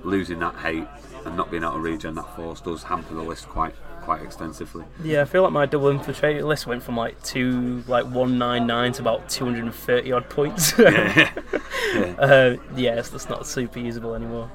losing 0.03 0.39
that 0.39 0.55
hate 0.55 0.87
and 1.25 1.37
not 1.37 1.49
being 1.49 1.63
able 1.63 1.73
to 1.73 1.79
regen 1.79 2.15
that 2.15 2.35
force 2.35 2.61
does 2.61 2.83
hamper 2.83 3.13
the 3.13 3.21
list 3.21 3.47
quite 3.47 3.73
quite 4.01 4.21
extensively. 4.21 4.83
Yeah, 5.01 5.21
I 5.21 5.25
feel 5.25 5.43
like 5.43 5.53
my 5.53 5.65
double 5.65 5.87
infiltrator 5.87 6.43
list 6.43 6.67
went 6.67 6.83
from 6.83 6.97
like 6.97 7.21
two, 7.23 7.83
like 7.87 8.05
one 8.05 8.37
nine 8.37 8.67
nine 8.67 8.91
to 8.93 9.01
about 9.01 9.29
two 9.29 9.45
hundred 9.45 9.63
and 9.63 9.73
thirty 9.73 10.11
odd 10.11 10.29
points. 10.29 10.73
yeah. 10.79 11.31
uh, 12.19 12.57
yes, 12.75 13.09
that's 13.09 13.29
not 13.29 13.47
super 13.47 13.79
usable 13.79 14.13
anymore. 14.13 14.51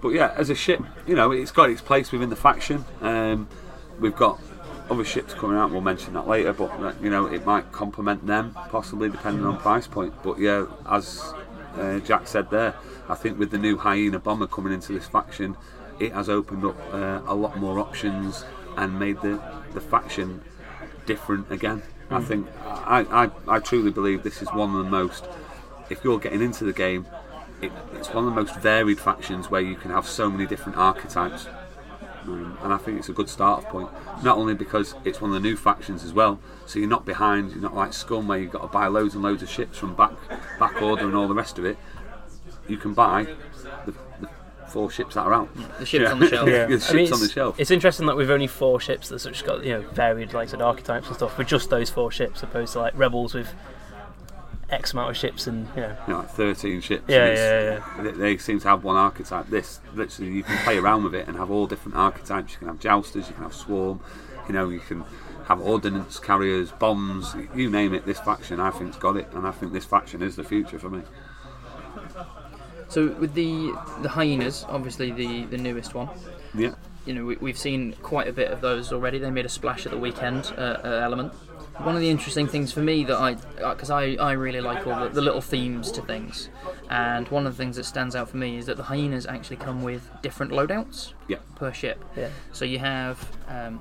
But 0.00 0.10
yeah, 0.10 0.32
as 0.36 0.48
a 0.48 0.54
ship, 0.54 0.80
you 1.06 1.14
know, 1.14 1.32
it's 1.32 1.50
got 1.50 1.70
its 1.70 1.80
place 1.80 2.12
within 2.12 2.30
the 2.30 2.36
faction. 2.36 2.84
Um, 3.00 3.48
we've 3.98 4.14
got 4.14 4.40
other 4.90 5.04
ships 5.04 5.34
coming 5.34 5.56
out. 5.56 5.70
We'll 5.70 5.80
mention 5.80 6.14
that 6.14 6.28
later, 6.28 6.52
but 6.52 6.70
uh, 6.80 6.92
you 7.02 7.10
know, 7.10 7.26
it 7.26 7.44
might 7.44 7.72
complement 7.72 8.26
them 8.26 8.56
possibly 8.70 9.08
depending 9.08 9.44
on 9.44 9.58
price 9.58 9.86
point. 9.86 10.14
But 10.22 10.38
yeah, 10.38 10.66
as 10.88 11.34
uh, 11.76 11.98
Jack 12.00 12.28
said 12.28 12.48
there, 12.50 12.74
I 13.08 13.14
think 13.14 13.38
with 13.38 13.50
the 13.50 13.58
new 13.58 13.76
hyena 13.78 14.18
bomber 14.18 14.46
coming 14.46 14.72
into 14.72 14.92
this 14.92 15.06
faction, 15.08 15.56
it 15.98 16.12
has 16.12 16.28
opened 16.28 16.64
up 16.64 16.76
uh, 16.92 17.22
a 17.26 17.34
lot 17.34 17.56
more 17.58 17.78
options 17.78 18.44
and 18.76 18.98
made 18.98 19.20
the 19.22 19.40
the 19.72 19.80
faction 19.80 20.42
different 21.06 21.50
again. 21.50 21.82
I 22.10 22.20
think 22.20 22.46
I, 22.64 23.00
I, 23.24 23.56
I 23.56 23.58
truly 23.58 23.90
believe 23.90 24.22
this 24.22 24.40
is 24.42 24.48
one 24.48 24.74
of 24.74 24.84
the 24.84 24.90
most. 24.90 25.24
If 25.90 26.04
you're 26.04 26.18
getting 26.18 26.42
into 26.42 26.64
the 26.64 26.72
game, 26.72 27.06
it, 27.60 27.72
it's 27.94 28.08
one 28.10 28.26
of 28.26 28.34
the 28.34 28.40
most 28.40 28.56
varied 28.60 28.98
factions 29.00 29.50
where 29.50 29.60
you 29.60 29.74
can 29.74 29.90
have 29.90 30.06
so 30.06 30.30
many 30.30 30.46
different 30.46 30.78
archetypes 30.78 31.48
Um, 32.24 32.58
and 32.62 32.72
I 32.72 32.76
think 32.76 32.98
it's 32.98 33.08
a 33.08 33.12
good 33.12 33.28
start 33.28 33.64
point. 33.64 33.88
Not 34.22 34.36
only 34.36 34.54
because 34.54 34.94
it's 35.04 35.20
one 35.20 35.30
of 35.30 35.42
the 35.42 35.48
new 35.48 35.56
factions 35.56 36.04
as 36.04 36.12
well, 36.12 36.38
so 36.66 36.78
you're 36.78 36.88
not 36.88 37.06
behind. 37.06 37.52
You're 37.52 37.62
not 37.62 37.74
like 37.74 37.92
Scum 37.92 38.28
where 38.28 38.38
you've 38.38 38.52
got 38.52 38.62
to 38.62 38.68
buy 38.68 38.86
loads 38.88 39.14
and 39.14 39.22
loads 39.22 39.42
of 39.42 39.48
ships 39.48 39.78
from 39.78 39.94
back 39.94 40.12
back 40.58 40.82
order 40.82 41.06
and 41.06 41.14
all 41.14 41.28
the 41.28 41.34
rest 41.34 41.58
of 41.58 41.64
it. 41.64 41.78
You 42.68 42.76
can 42.76 42.94
buy 42.94 43.24
the, 43.86 43.92
the 44.20 44.28
four 44.68 44.90
ships 44.90 45.14
that 45.14 45.22
are 45.26 45.32
out. 45.34 45.48
The 45.78 45.86
ships 45.86 46.10
on 46.10 46.18
the 46.20 46.28
shelf. 46.30 46.48
Yeah. 46.48 46.66
The 46.66 46.86
I 46.90 46.92
mean, 46.92 47.12
on 47.12 47.18
the 47.18 47.24
it's- 47.24 47.30
shelf. 47.32 47.58
It's 47.58 47.70
interesting 47.70 48.06
that 48.06 48.16
we've 48.16 48.30
only 48.30 48.46
four 48.46 48.78
ships 48.80 49.08
that's 49.08 49.24
just 49.24 49.44
got 49.44 49.64
you 49.64 49.72
know 49.74 49.80
varied 49.92 50.32
like 50.34 50.48
said 50.50 50.60
archetypes 50.62 51.06
and 51.08 51.16
stuff 51.16 51.36
with 51.38 51.46
just 51.48 51.70
those 51.70 51.90
four 51.90 52.10
ships, 52.12 52.42
opposed 52.42 52.74
to 52.74 52.80
like 52.80 52.92
rebels 52.96 53.34
with 53.34 53.48
X 54.70 54.92
amount 54.92 55.08
of 55.10 55.16
ships 55.16 55.46
and 55.46 55.66
you 55.74 55.80
know. 55.82 55.96
You 56.06 56.12
know, 56.12 56.18
like 56.20 56.30
13 56.30 56.80
ships. 56.82 57.04
Yeah, 57.08 57.24
and 57.24 57.32
it's- 57.32 57.82
yeah, 57.96 58.02
They, 58.02 58.10
they 58.12 58.36
seem 58.36 58.60
to 58.60 58.68
have 58.68 58.84
one 58.84 58.96
archetype. 58.96 59.46
This, 59.48 59.80
literally, 59.94 60.30
you 60.32 60.42
can 60.42 60.58
play 60.64 60.76
around 60.76 61.04
with 61.04 61.14
it 61.14 61.26
and 61.26 61.36
have 61.38 61.50
all 61.50 61.66
different 61.66 61.96
archetypes. 61.96 62.52
You 62.52 62.58
can 62.58 62.68
have 62.68 62.78
jousters, 62.78 63.28
you 63.28 63.34
can 63.34 63.44
have 63.44 63.54
swarm, 63.54 64.00
you 64.46 64.52
know, 64.52 64.68
you 64.68 64.80
can 64.80 65.04
have 65.46 65.62
ordnance 65.62 66.18
carriers, 66.18 66.70
bombs, 66.72 67.34
you 67.54 67.70
name 67.70 67.94
it. 67.94 68.04
This 68.04 68.20
faction, 68.20 68.60
I 68.60 68.70
think's 68.70 68.98
got 68.98 69.16
it, 69.16 69.28
and 69.32 69.46
I 69.46 69.52
think 69.52 69.72
this 69.72 69.86
faction 69.86 70.22
is 70.22 70.36
the 70.36 70.44
future 70.44 70.78
for 70.78 70.90
me. 70.90 71.00
So 72.88 73.08
with 73.08 73.34
the 73.34 73.72
the 74.02 74.08
hyenas, 74.08 74.64
obviously 74.68 75.10
the 75.10 75.44
the 75.46 75.58
newest 75.58 75.94
one. 75.94 76.08
Yeah, 76.54 76.74
You 77.04 77.14
know, 77.14 77.24
we, 77.24 77.36
we've 77.36 77.58
seen 77.58 77.92
quite 78.02 78.26
a 78.26 78.32
bit 78.32 78.50
of 78.50 78.60
those 78.60 78.92
already. 78.92 79.18
They 79.18 79.30
made 79.30 79.44
a 79.44 79.50
splash 79.50 79.84
at 79.84 79.92
the 79.92 79.98
weekend 79.98 80.52
uh, 80.56 80.78
uh, 80.82 80.88
element. 81.02 81.32
One 81.82 81.94
of 81.94 82.00
the 82.00 82.08
interesting 82.08 82.48
things 82.48 82.72
for 82.72 82.80
me 82.80 83.04
that 83.04 83.16
I, 83.16 83.34
because 83.70 83.90
I, 83.90 84.14
I 84.14 84.32
really 84.32 84.60
like 84.60 84.84
all 84.86 84.98
the, 84.98 85.10
the 85.10 85.20
little 85.20 85.40
themes 85.40 85.92
to 85.92 86.02
things, 86.02 86.48
and 86.90 87.28
one 87.28 87.46
of 87.46 87.56
the 87.56 87.62
things 87.62 87.76
that 87.76 87.84
stands 87.84 88.16
out 88.16 88.28
for 88.28 88.36
me 88.36 88.56
is 88.56 88.66
that 88.66 88.76
the 88.76 88.82
hyenas 88.82 89.26
actually 89.26 89.56
come 89.56 89.82
with 89.82 90.10
different 90.22 90.50
loadouts 90.50 91.12
yeah, 91.28 91.36
per 91.54 91.72
ship. 91.72 92.04
Yeah. 92.16 92.30
So 92.52 92.64
you 92.64 92.80
have 92.80 93.30
um, 93.46 93.80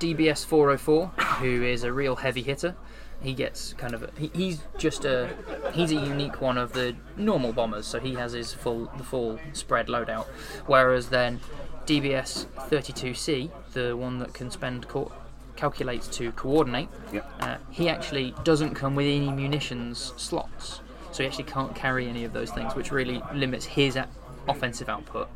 DBS 0.00 0.44
404, 0.46 1.06
who 1.40 1.62
is 1.62 1.84
a 1.84 1.92
real 1.92 2.16
heavy 2.16 2.42
hitter. 2.42 2.74
He 3.22 3.34
gets 3.34 3.74
kind 3.74 3.94
of 3.94 4.02
a, 4.02 4.10
he, 4.18 4.30
he's 4.32 4.60
just 4.78 5.04
a 5.04 5.28
he's 5.72 5.90
a 5.90 5.96
unique 5.96 6.40
one 6.40 6.56
of 6.56 6.72
the 6.72 6.96
normal 7.16 7.52
bombers. 7.52 7.86
So 7.86 8.00
he 8.00 8.14
has 8.14 8.32
his 8.32 8.52
full 8.52 8.90
the 8.96 9.04
full 9.04 9.38
spread 9.52 9.88
loadout. 9.88 10.26
Whereas 10.66 11.08
then 11.10 11.40
DBS 11.86 12.46
32C, 12.68 13.50
the 13.72 13.96
one 13.96 14.18
that 14.20 14.32
can 14.32 14.50
spend 14.50 14.88
co- 14.88 15.12
calculates 15.56 16.08
to 16.08 16.32
coordinate, 16.32 16.88
yeah. 17.12 17.20
uh, 17.40 17.56
he 17.70 17.88
actually 17.88 18.34
doesn't 18.44 18.74
come 18.74 18.94
with 18.94 19.06
any 19.06 19.30
munitions 19.30 20.12
slots. 20.16 20.80
So 21.12 21.22
he 21.22 21.28
actually 21.28 21.44
can't 21.44 21.74
carry 21.74 22.08
any 22.08 22.24
of 22.24 22.32
those 22.32 22.50
things, 22.50 22.74
which 22.74 22.92
really 22.92 23.20
limits 23.34 23.64
his 23.64 23.96
a- 23.96 24.08
offensive 24.48 24.88
output. 24.88 25.28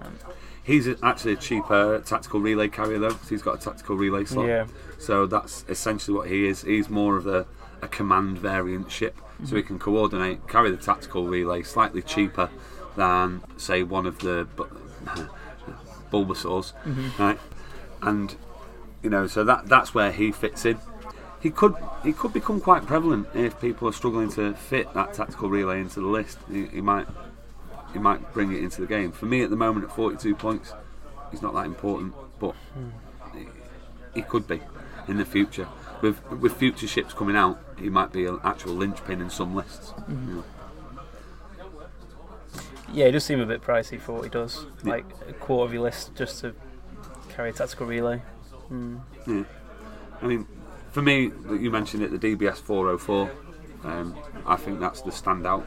Um, 0.00 0.18
he's 0.62 0.88
actually 1.02 1.32
a 1.32 1.36
cheaper 1.36 2.00
tactical 2.00 2.40
relay 2.40 2.68
carrier 2.68 2.98
though, 2.98 3.08
because 3.08 3.28
he's 3.28 3.42
got 3.42 3.60
a 3.60 3.64
tactical 3.64 3.96
relay 3.96 4.24
slot. 4.24 4.46
Yeah. 4.46 4.66
So 4.98 5.26
that's 5.26 5.64
essentially 5.68 6.16
what 6.16 6.28
he 6.28 6.46
is. 6.46 6.62
He's 6.62 6.88
more 6.88 7.16
of 7.16 7.26
a, 7.26 7.46
a 7.82 7.88
command 7.88 8.38
variant 8.38 8.90
ship, 8.90 9.18
so 9.44 9.56
he 9.56 9.62
can 9.62 9.78
coordinate, 9.78 10.46
carry 10.48 10.70
the 10.70 10.76
tactical 10.76 11.26
relay 11.26 11.62
slightly 11.62 12.02
cheaper 12.02 12.50
than 12.96 13.42
say 13.56 13.82
one 13.82 14.06
of 14.06 14.18
the 14.18 14.46
bu- 14.56 14.68
Bulbasaurs, 16.10 16.72
mm-hmm. 16.84 17.22
right? 17.22 17.38
And 18.02 18.34
you 19.02 19.10
know, 19.10 19.26
so 19.26 19.44
that 19.44 19.66
that's 19.68 19.94
where 19.94 20.12
he 20.12 20.32
fits 20.32 20.64
in. 20.64 20.78
He 21.40 21.50
could 21.50 21.74
he 22.02 22.12
could 22.12 22.32
become 22.32 22.60
quite 22.60 22.84
prevalent 22.84 23.28
if 23.34 23.60
people 23.60 23.88
are 23.88 23.92
struggling 23.92 24.28
to 24.32 24.54
fit 24.54 24.92
that 24.94 25.14
tactical 25.14 25.48
relay 25.48 25.80
into 25.80 26.00
the 26.00 26.06
list. 26.06 26.38
He, 26.50 26.66
he 26.66 26.80
might 26.80 27.06
he 27.92 27.98
might 27.98 28.32
bring 28.32 28.52
it 28.52 28.62
into 28.62 28.80
the 28.80 28.86
game. 28.86 29.12
For 29.12 29.26
me, 29.26 29.42
at 29.42 29.50
the 29.50 29.56
moment, 29.56 29.86
at 29.86 29.92
42 29.94 30.34
points, 30.34 30.72
he's 31.30 31.42
not 31.42 31.54
that 31.54 31.66
important, 31.66 32.14
but 32.38 32.54
he, 33.34 33.46
he 34.14 34.22
could 34.22 34.46
be 34.46 34.60
in 35.06 35.16
the 35.16 35.24
future. 35.24 35.68
With 36.00 36.24
with 36.30 36.54
future 36.56 36.86
ships 36.86 37.12
coming 37.12 37.36
out, 37.36 37.60
he 37.76 37.88
might 37.88 38.12
be 38.12 38.26
an 38.26 38.38
actual 38.44 38.74
linchpin 38.74 39.20
in 39.20 39.30
some 39.30 39.54
lists. 39.54 39.92
You 40.08 40.14
know. 40.14 40.44
Yeah, 42.92 43.06
it 43.06 43.12
does 43.12 43.24
seem 43.24 43.40
a 43.40 43.46
bit 43.46 43.62
pricey 43.62 44.00
for 44.00 44.12
what 44.12 44.24
he 44.24 44.30
does. 44.30 44.64
Like 44.84 45.04
a 45.28 45.32
quarter 45.32 45.66
of 45.66 45.72
your 45.72 45.82
list 45.82 46.14
just 46.14 46.40
to 46.40 46.54
carry 47.30 47.50
a 47.50 47.52
tactical 47.52 47.86
relay. 47.86 48.22
Yeah. 48.70 49.44
I 50.22 50.26
mean, 50.26 50.46
for 50.90 51.02
me, 51.02 51.30
you 51.50 51.70
mentioned 51.70 52.02
it, 52.02 52.10
the 52.10 52.36
DBS 52.36 52.56
404. 52.56 53.30
Um, 53.84 54.16
I 54.46 54.56
think 54.56 54.80
that's 54.80 55.02
the 55.02 55.10
standout. 55.10 55.64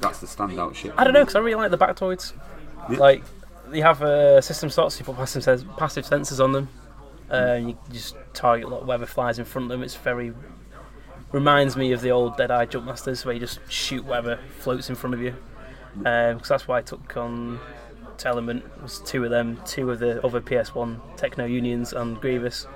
That's 0.00 0.20
the 0.20 0.26
standout 0.26 0.74
ship. 0.74 0.94
I 0.96 1.04
don't 1.04 1.12
know 1.12 1.20
because 1.20 1.36
I 1.36 1.40
really 1.40 1.56
like 1.56 1.70
the 1.70 1.78
Baktoids. 1.78 2.32
Yeah. 2.90 2.98
Like 2.98 3.22
they 3.68 3.80
have 3.80 4.02
uh, 4.02 4.40
system 4.40 4.70
slots. 4.70 4.98
You 4.98 5.04
put 5.04 5.16
passive, 5.16 5.42
ses- 5.42 5.64
passive 5.76 6.04
sensors 6.04 6.42
on 6.42 6.52
them, 6.52 6.68
uh, 7.30 7.34
and 7.34 7.70
you 7.70 7.78
just 7.92 8.16
target 8.32 8.68
like, 8.68 8.82
whatever 8.82 9.06
flies 9.06 9.38
in 9.38 9.44
front 9.44 9.64
of 9.64 9.68
them. 9.70 9.82
It's 9.82 9.96
very 9.96 10.32
reminds 11.32 11.76
me 11.76 11.92
of 11.92 12.00
the 12.00 12.10
old 12.10 12.36
Dead 12.36 12.50
Eye 12.50 12.66
Jump 12.66 12.86
Masters 12.86 13.24
where 13.24 13.34
you 13.34 13.40
just 13.40 13.58
shoot 13.70 14.04
whatever 14.04 14.38
floats 14.58 14.88
in 14.88 14.94
front 14.94 15.14
of 15.14 15.20
you. 15.20 15.34
Because 15.98 16.48
that's 16.48 16.68
why 16.68 16.78
I 16.78 16.82
took 16.82 17.16
on 17.16 17.58
Element 18.24 18.64
was 18.82 19.00
two 19.00 19.24
of 19.24 19.30
them, 19.30 19.60
two 19.66 19.90
of 19.90 19.98
the 19.98 20.24
other 20.24 20.40
PS1 20.40 21.16
Techno 21.16 21.44
Unions 21.44 21.92
and 21.92 22.18
Grievous, 22.20 22.66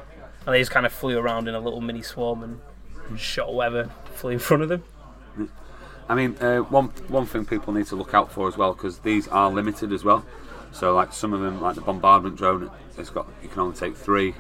and 0.45 0.55
they 0.55 0.61
just 0.61 0.71
kind 0.71 0.85
of 0.85 0.93
flew 0.93 1.19
around 1.19 1.49
in 1.49 1.55
a 1.55 1.61
little 1.61 1.81
mini 1.81 2.03
swarm 2.03 2.43
and 2.43 3.19
shot 3.19 3.53
whatever 3.53 3.91
flew 4.15 4.33
in 4.33 4.39
front 4.39 4.63
of 4.63 4.69
them. 4.69 4.85
I 6.11 6.17
mean, 6.17 6.37
uh, 6.41 6.59
one 6.63 6.89
one 7.07 7.25
thing 7.25 7.45
people 7.47 7.73
need 7.73 7.87
to 7.87 7.95
look 7.95 8.15
out 8.15 8.33
for 8.33 8.49
as 8.49 8.57
well 8.57 8.75
because 8.75 8.99
these 8.99 9.29
are 9.29 9.49
limited 9.49 9.93
as 9.93 10.03
well. 10.03 10.25
So, 10.73 10.93
like 10.93 11.13
some 11.13 11.33
of 11.33 11.41
them, 11.41 11.61
like 11.61 11.77
the 11.77 11.83
bombardment 11.83 12.37
drone, 12.37 12.69
it's 12.99 13.11
got 13.11 13.29
you 13.45 13.49
can 13.49 13.61
only 13.61 13.77
take 13.77 13.97
three. 13.97 14.35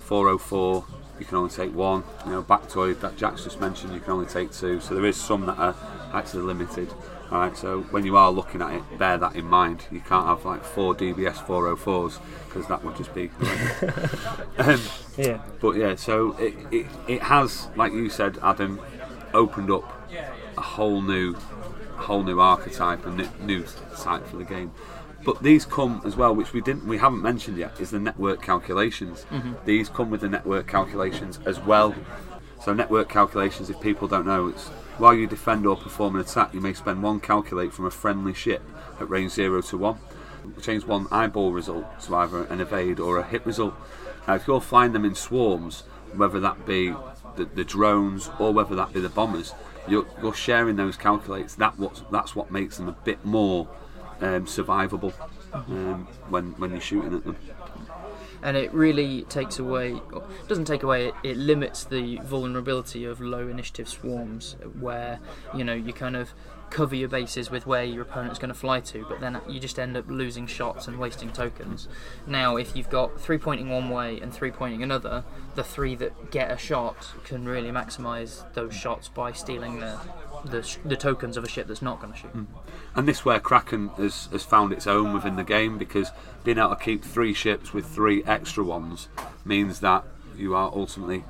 404, 0.00 0.84
you 1.18 1.24
can 1.24 1.38
only 1.38 1.48
take 1.48 1.74
one. 1.74 2.04
You 2.26 2.32
know, 2.32 2.42
Baktoid 2.42 3.00
that 3.00 3.16
Jack's 3.16 3.42
just 3.42 3.58
mentioned, 3.58 3.94
you 3.94 4.00
can 4.00 4.12
only 4.12 4.26
take 4.26 4.52
two. 4.52 4.80
So 4.80 4.94
there 4.94 5.06
is 5.06 5.16
some 5.16 5.46
that 5.46 5.56
are 5.56 5.74
actually 6.12 6.42
limited. 6.42 6.92
All 7.30 7.38
right, 7.38 7.56
so 7.56 7.80
when 7.90 8.04
you 8.04 8.18
are 8.18 8.30
looking 8.30 8.60
at 8.60 8.74
it, 8.74 8.98
bear 8.98 9.16
that 9.16 9.34
in 9.34 9.46
mind. 9.46 9.86
You 9.90 10.00
can't 10.00 10.26
have 10.26 10.44
like 10.44 10.62
four 10.62 10.94
DBS 10.94 11.36
404s 11.46 12.20
because 12.44 12.66
that 12.68 12.84
would 12.84 12.96
just 12.96 13.14
be. 13.14 13.30
um, 14.58 14.78
Yeah. 15.16 15.40
but 15.58 15.76
yeah, 15.76 15.94
so 15.96 16.32
it, 16.36 16.54
it, 16.70 16.86
it 17.08 17.22
has, 17.22 17.68
like 17.76 17.94
you 17.94 18.10
said, 18.10 18.38
Adam, 18.42 18.78
opened 19.32 19.70
up 19.70 19.90
whole 20.74 21.00
new, 21.00 21.34
whole 21.96 22.24
new 22.24 22.40
archetype 22.40 23.06
and 23.06 23.16
new, 23.46 23.64
type 23.96 24.26
for 24.26 24.36
the 24.36 24.44
game. 24.44 24.72
But 25.24 25.42
these 25.42 25.64
come 25.64 26.02
as 26.04 26.16
well, 26.16 26.34
which 26.34 26.52
we 26.52 26.60
didn't, 26.60 26.86
we 26.86 26.98
haven't 26.98 27.22
mentioned 27.22 27.56
yet, 27.56 27.80
is 27.80 27.90
the 27.90 28.00
network 28.00 28.42
calculations. 28.42 29.24
Mm-hmm. 29.30 29.52
These 29.64 29.88
come 29.88 30.10
with 30.10 30.20
the 30.20 30.28
network 30.28 30.66
calculations 30.66 31.38
as 31.46 31.60
well. 31.60 31.94
So 32.62 32.74
network 32.74 33.08
calculations, 33.08 33.70
if 33.70 33.80
people 33.80 34.08
don't 34.08 34.26
know, 34.26 34.48
it's 34.48 34.68
while 34.98 35.14
you 35.14 35.26
defend 35.26 35.66
or 35.66 35.76
perform 35.76 36.16
an 36.16 36.20
attack, 36.20 36.52
you 36.52 36.60
may 36.60 36.72
spend 36.72 37.02
one 37.02 37.20
calculate 37.20 37.72
from 37.72 37.86
a 37.86 37.90
friendly 37.90 38.34
ship 38.34 38.62
at 39.00 39.08
range 39.08 39.32
zero 39.32 39.62
to 39.62 39.78
one. 39.78 39.98
Change 40.60 40.84
one 40.84 41.06
eyeball 41.10 41.52
result 41.52 42.00
to 42.00 42.16
either 42.16 42.44
an 42.44 42.60
evade 42.60 42.98
or 43.00 43.18
a 43.18 43.26
hit 43.26 43.46
result. 43.46 43.74
Now, 44.26 44.34
if 44.34 44.46
you're 44.46 44.60
flying 44.60 44.92
them 44.92 45.04
in 45.04 45.14
swarms, 45.14 45.84
whether 46.14 46.40
that 46.40 46.66
be 46.66 46.94
the, 47.36 47.44
the 47.44 47.64
drones 47.64 48.30
or 48.38 48.52
whether 48.52 48.74
that 48.74 48.92
be 48.92 49.00
the 49.00 49.08
bombers, 49.08 49.54
you're, 49.88 50.06
you're 50.22 50.34
sharing 50.34 50.76
those 50.76 50.96
calculates. 50.96 51.54
That 51.56 51.78
what 51.78 52.02
that's 52.10 52.34
what 52.34 52.50
makes 52.50 52.76
them 52.76 52.88
a 52.88 52.92
bit 52.92 53.24
more 53.24 53.68
um, 54.20 54.46
survivable 54.46 55.12
um, 55.52 56.06
when 56.28 56.52
when 56.52 56.70
you're 56.70 56.80
shooting 56.80 57.14
at 57.14 57.24
them. 57.24 57.36
and 58.42 58.56
it 58.56 58.72
really 58.72 59.22
takes 59.22 59.58
away 59.58 60.00
doesn't 60.48 60.66
take 60.66 60.82
away 60.82 61.08
it, 61.08 61.14
it 61.22 61.36
limits 61.36 61.84
the 61.84 62.18
vulnerability 62.24 63.04
of 63.04 63.20
low 63.20 63.48
initiative 63.48 63.88
swarms 63.88 64.56
where 64.80 65.18
you 65.54 65.64
know 65.64 65.74
you 65.74 65.92
kind 65.92 66.16
of 66.16 66.32
cover 66.74 66.96
your 66.96 67.08
bases 67.08 67.52
with 67.52 67.68
where 67.68 67.84
your 67.84 68.02
opponent's 68.02 68.36
going 68.36 68.48
to 68.48 68.58
fly 68.58 68.80
to 68.80 69.06
but 69.08 69.20
then 69.20 69.40
you 69.48 69.60
just 69.60 69.78
end 69.78 69.96
up 69.96 70.04
losing 70.08 70.44
shots 70.44 70.88
and 70.88 70.98
wasting 70.98 71.30
tokens. 71.30 71.86
Now 72.26 72.56
if 72.56 72.74
you've 72.74 72.90
got 72.90 73.20
three 73.20 73.38
pointing 73.38 73.70
one 73.70 73.90
way 73.90 74.18
and 74.18 74.34
three 74.34 74.50
pointing 74.50 74.82
another 74.82 75.22
the 75.54 75.62
three 75.62 75.94
that 75.94 76.32
get 76.32 76.50
a 76.50 76.58
shot 76.58 77.12
can 77.22 77.46
really 77.46 77.70
maximize 77.70 78.52
those 78.54 78.74
shots 78.74 79.08
by 79.08 79.30
stealing 79.30 79.78
the 79.78 80.00
the, 80.44 80.62
sh- 80.62 80.78
the 80.84 80.96
tokens 80.96 81.36
of 81.36 81.44
a 81.44 81.48
ship 81.48 81.68
that's 81.68 81.80
not 81.80 82.00
going 82.00 82.12
to 82.12 82.18
shoot 82.18 82.36
mm. 82.36 82.46
And 82.96 83.08
this 83.08 83.24
where 83.24 83.40
Kraken 83.40 83.88
has, 83.90 84.26
has 84.26 84.42
found 84.42 84.72
its 84.72 84.86
own 84.86 85.14
within 85.14 85.36
the 85.36 85.44
game 85.44 85.78
because 85.78 86.10
being 86.42 86.58
able 86.58 86.70
to 86.70 86.76
keep 86.76 87.04
three 87.04 87.32
ships 87.32 87.72
with 87.72 87.86
three 87.86 88.22
extra 88.24 88.62
ones 88.64 89.08
means 89.44 89.80
that 89.80 90.04
you 90.36 90.54
are 90.54 90.70
ultimately, 90.74 91.24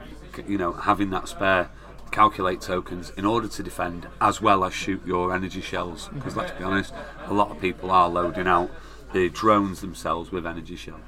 you 0.49 0.59
know, 0.59 0.73
having 0.73 1.11
that 1.11 1.29
spare 1.29 1.71
calculate 2.15 2.61
tokens 2.61 3.11
in 3.17 3.25
order 3.25 3.49
to 3.49 3.63
defend 3.63 4.07
as 4.21 4.41
well 4.41 4.65
as 4.65 4.73
shoot 4.73 5.05
your 5.05 5.35
energy 5.35 5.61
shells. 5.61 6.09
Because 6.15 6.37
let's 6.37 6.53
be 6.53 6.65
honest, 6.65 6.95
a 7.27 7.35
lot 7.35 7.51
of 7.51 7.61
people 7.61 7.91
are 7.91 8.09
loading 8.09 8.47
out 8.47 8.71
the 9.13 9.29
drones 9.29 9.81
themselves 9.81 10.31
with 10.31 10.47
energy 10.47 10.77
shells. 10.77 11.01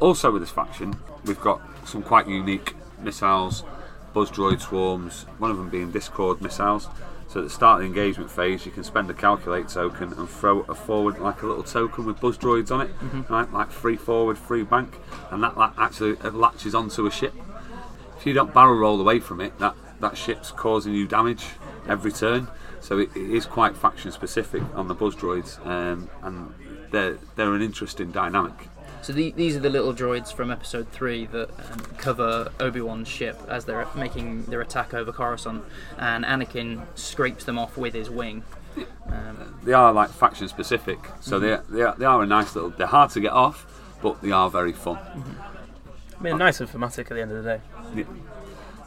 Also 0.00 0.30
with 0.32 0.42
this 0.42 0.50
faction, 0.50 0.94
we've 1.24 1.40
got 1.40 1.60
some 1.86 2.02
quite 2.02 2.26
unique 2.26 2.74
missiles 3.00 3.64
buzz 4.12 4.30
droid 4.30 4.60
swarms, 4.60 5.24
one 5.38 5.50
of 5.50 5.56
them 5.56 5.68
being 5.68 5.90
Discord 5.90 6.40
missiles. 6.40 6.88
So 7.28 7.40
at 7.40 7.44
the 7.44 7.50
start 7.50 7.80
of 7.80 7.80
the 7.80 7.86
engagement 7.98 8.30
phase, 8.30 8.66
you 8.66 8.72
can 8.72 8.84
spend 8.84 9.08
a 9.08 9.14
calculate 9.14 9.68
token 9.68 10.12
and 10.12 10.28
throw 10.28 10.60
a 10.68 10.74
forward 10.74 11.18
like 11.18 11.42
a 11.42 11.46
little 11.46 11.62
token 11.62 12.04
with 12.04 12.20
buzz 12.20 12.36
droids 12.36 12.70
on 12.70 12.82
it, 12.82 12.98
mm-hmm. 12.98 13.32
right? 13.32 13.50
Like 13.50 13.70
free 13.70 13.96
forward, 13.96 14.36
free 14.36 14.64
bank, 14.64 14.98
and 15.30 15.42
that, 15.42 15.56
that 15.56 15.72
actually 15.78 16.14
latches 16.16 16.74
onto 16.74 17.06
a 17.06 17.10
ship. 17.10 17.34
If 18.18 18.26
you 18.26 18.34
don't 18.34 18.52
barrel 18.52 18.76
roll 18.76 19.00
away 19.00 19.18
from 19.18 19.40
it, 19.40 19.58
that 19.60 19.74
that 20.02 20.16
ship's 20.16 20.50
causing 20.50 20.92
you 20.92 21.08
damage 21.08 21.46
every 21.88 22.12
turn. 22.12 22.48
So 22.80 22.98
it, 22.98 23.10
it 23.16 23.30
is 23.30 23.46
quite 23.46 23.76
faction 23.76 24.12
specific 24.12 24.62
on 24.74 24.88
the 24.88 24.94
buzz 24.94 25.16
droids, 25.16 25.64
um, 25.66 26.10
and 26.22 26.52
they're 26.90 27.16
they're 27.36 27.54
an 27.54 27.62
interesting 27.62 28.10
dynamic. 28.10 28.68
So 29.02 29.12
the, 29.12 29.32
these 29.32 29.56
are 29.56 29.60
the 29.60 29.70
little 29.70 29.94
droids 29.94 30.32
from 30.32 30.50
Episode 30.50 30.88
Three 30.90 31.26
that 31.26 31.48
um, 31.70 31.78
cover 31.96 32.52
Obi 32.60 32.80
Wan's 32.80 33.08
ship 33.08 33.40
as 33.48 33.64
they're 33.64 33.86
making 33.96 34.44
their 34.44 34.60
attack 34.60 34.94
over 34.94 35.12
Coruscant, 35.12 35.64
and 35.98 36.24
Anakin 36.24 36.82
scrapes 36.94 37.44
them 37.44 37.58
off 37.58 37.76
with 37.76 37.94
his 37.94 38.10
wing. 38.10 38.44
Um, 39.06 39.58
They 39.62 39.72
are 39.72 39.92
like 39.92 40.10
faction 40.10 40.48
specific, 40.48 40.98
so 41.20 41.38
they 41.38 41.58
they 41.68 41.82
are, 41.82 41.94
they 41.96 42.04
are 42.04 42.22
a 42.22 42.26
nice 42.26 42.54
little. 42.54 42.70
They're 42.70 42.86
hard 42.86 43.10
to 43.10 43.20
get 43.20 43.32
off, 43.32 43.66
but 44.02 44.20
they 44.22 44.32
are 44.32 44.50
very 44.50 44.72
fun. 44.72 44.98
I 46.18 46.22
mean, 46.22 46.38
nice 46.38 46.60
and 46.60 46.68
thematic 46.68 47.10
at 47.10 47.14
the 47.14 47.22
end 47.22 47.32
of 47.32 47.42
the 47.42 47.50
day. 47.56 47.60
Yeah. 47.94 48.04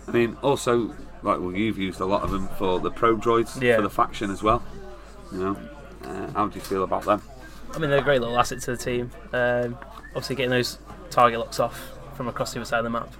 I 0.07 0.12
mean, 0.12 0.38
also, 0.41 0.88
like, 1.24 1.39
well, 1.39 1.51
you've 1.53 1.77
used 1.77 2.00
a 2.00 2.05
lot 2.05 2.21
of 2.24 2.31
them 2.31 2.47
for 2.57 2.79
the 2.79 2.91
probe 2.91 3.21
droids 3.21 3.59
Yeah. 3.62 3.77
for 3.77 3.81
the 3.81 3.89
faction 3.89 4.29
as 4.31 4.43
well. 4.43 4.62
You 5.31 5.39
know, 5.39 5.57
uh, 6.05 6.31
how 6.33 6.47
do 6.47 6.55
you 6.55 6.62
feel 6.62 6.83
about 6.83 7.03
them? 7.03 7.21
I 7.74 7.79
mean, 7.79 7.89
they're 7.89 8.00
a 8.00 8.03
great 8.03 8.21
little 8.21 8.38
asset 8.38 8.62
to 8.62 8.71
the 8.71 8.77
team. 8.77 9.12
Um, 9.33 9.77
obviously, 10.09 10.35
getting 10.35 10.51
those 10.51 10.77
target 11.09 11.39
locks 11.39 11.59
off 11.59 11.79
from 12.15 12.27
across 12.27 12.53
the 12.53 12.59
other 12.59 12.65
side 12.65 12.77
of 12.79 12.83
the 12.85 12.89
map, 12.91 13.12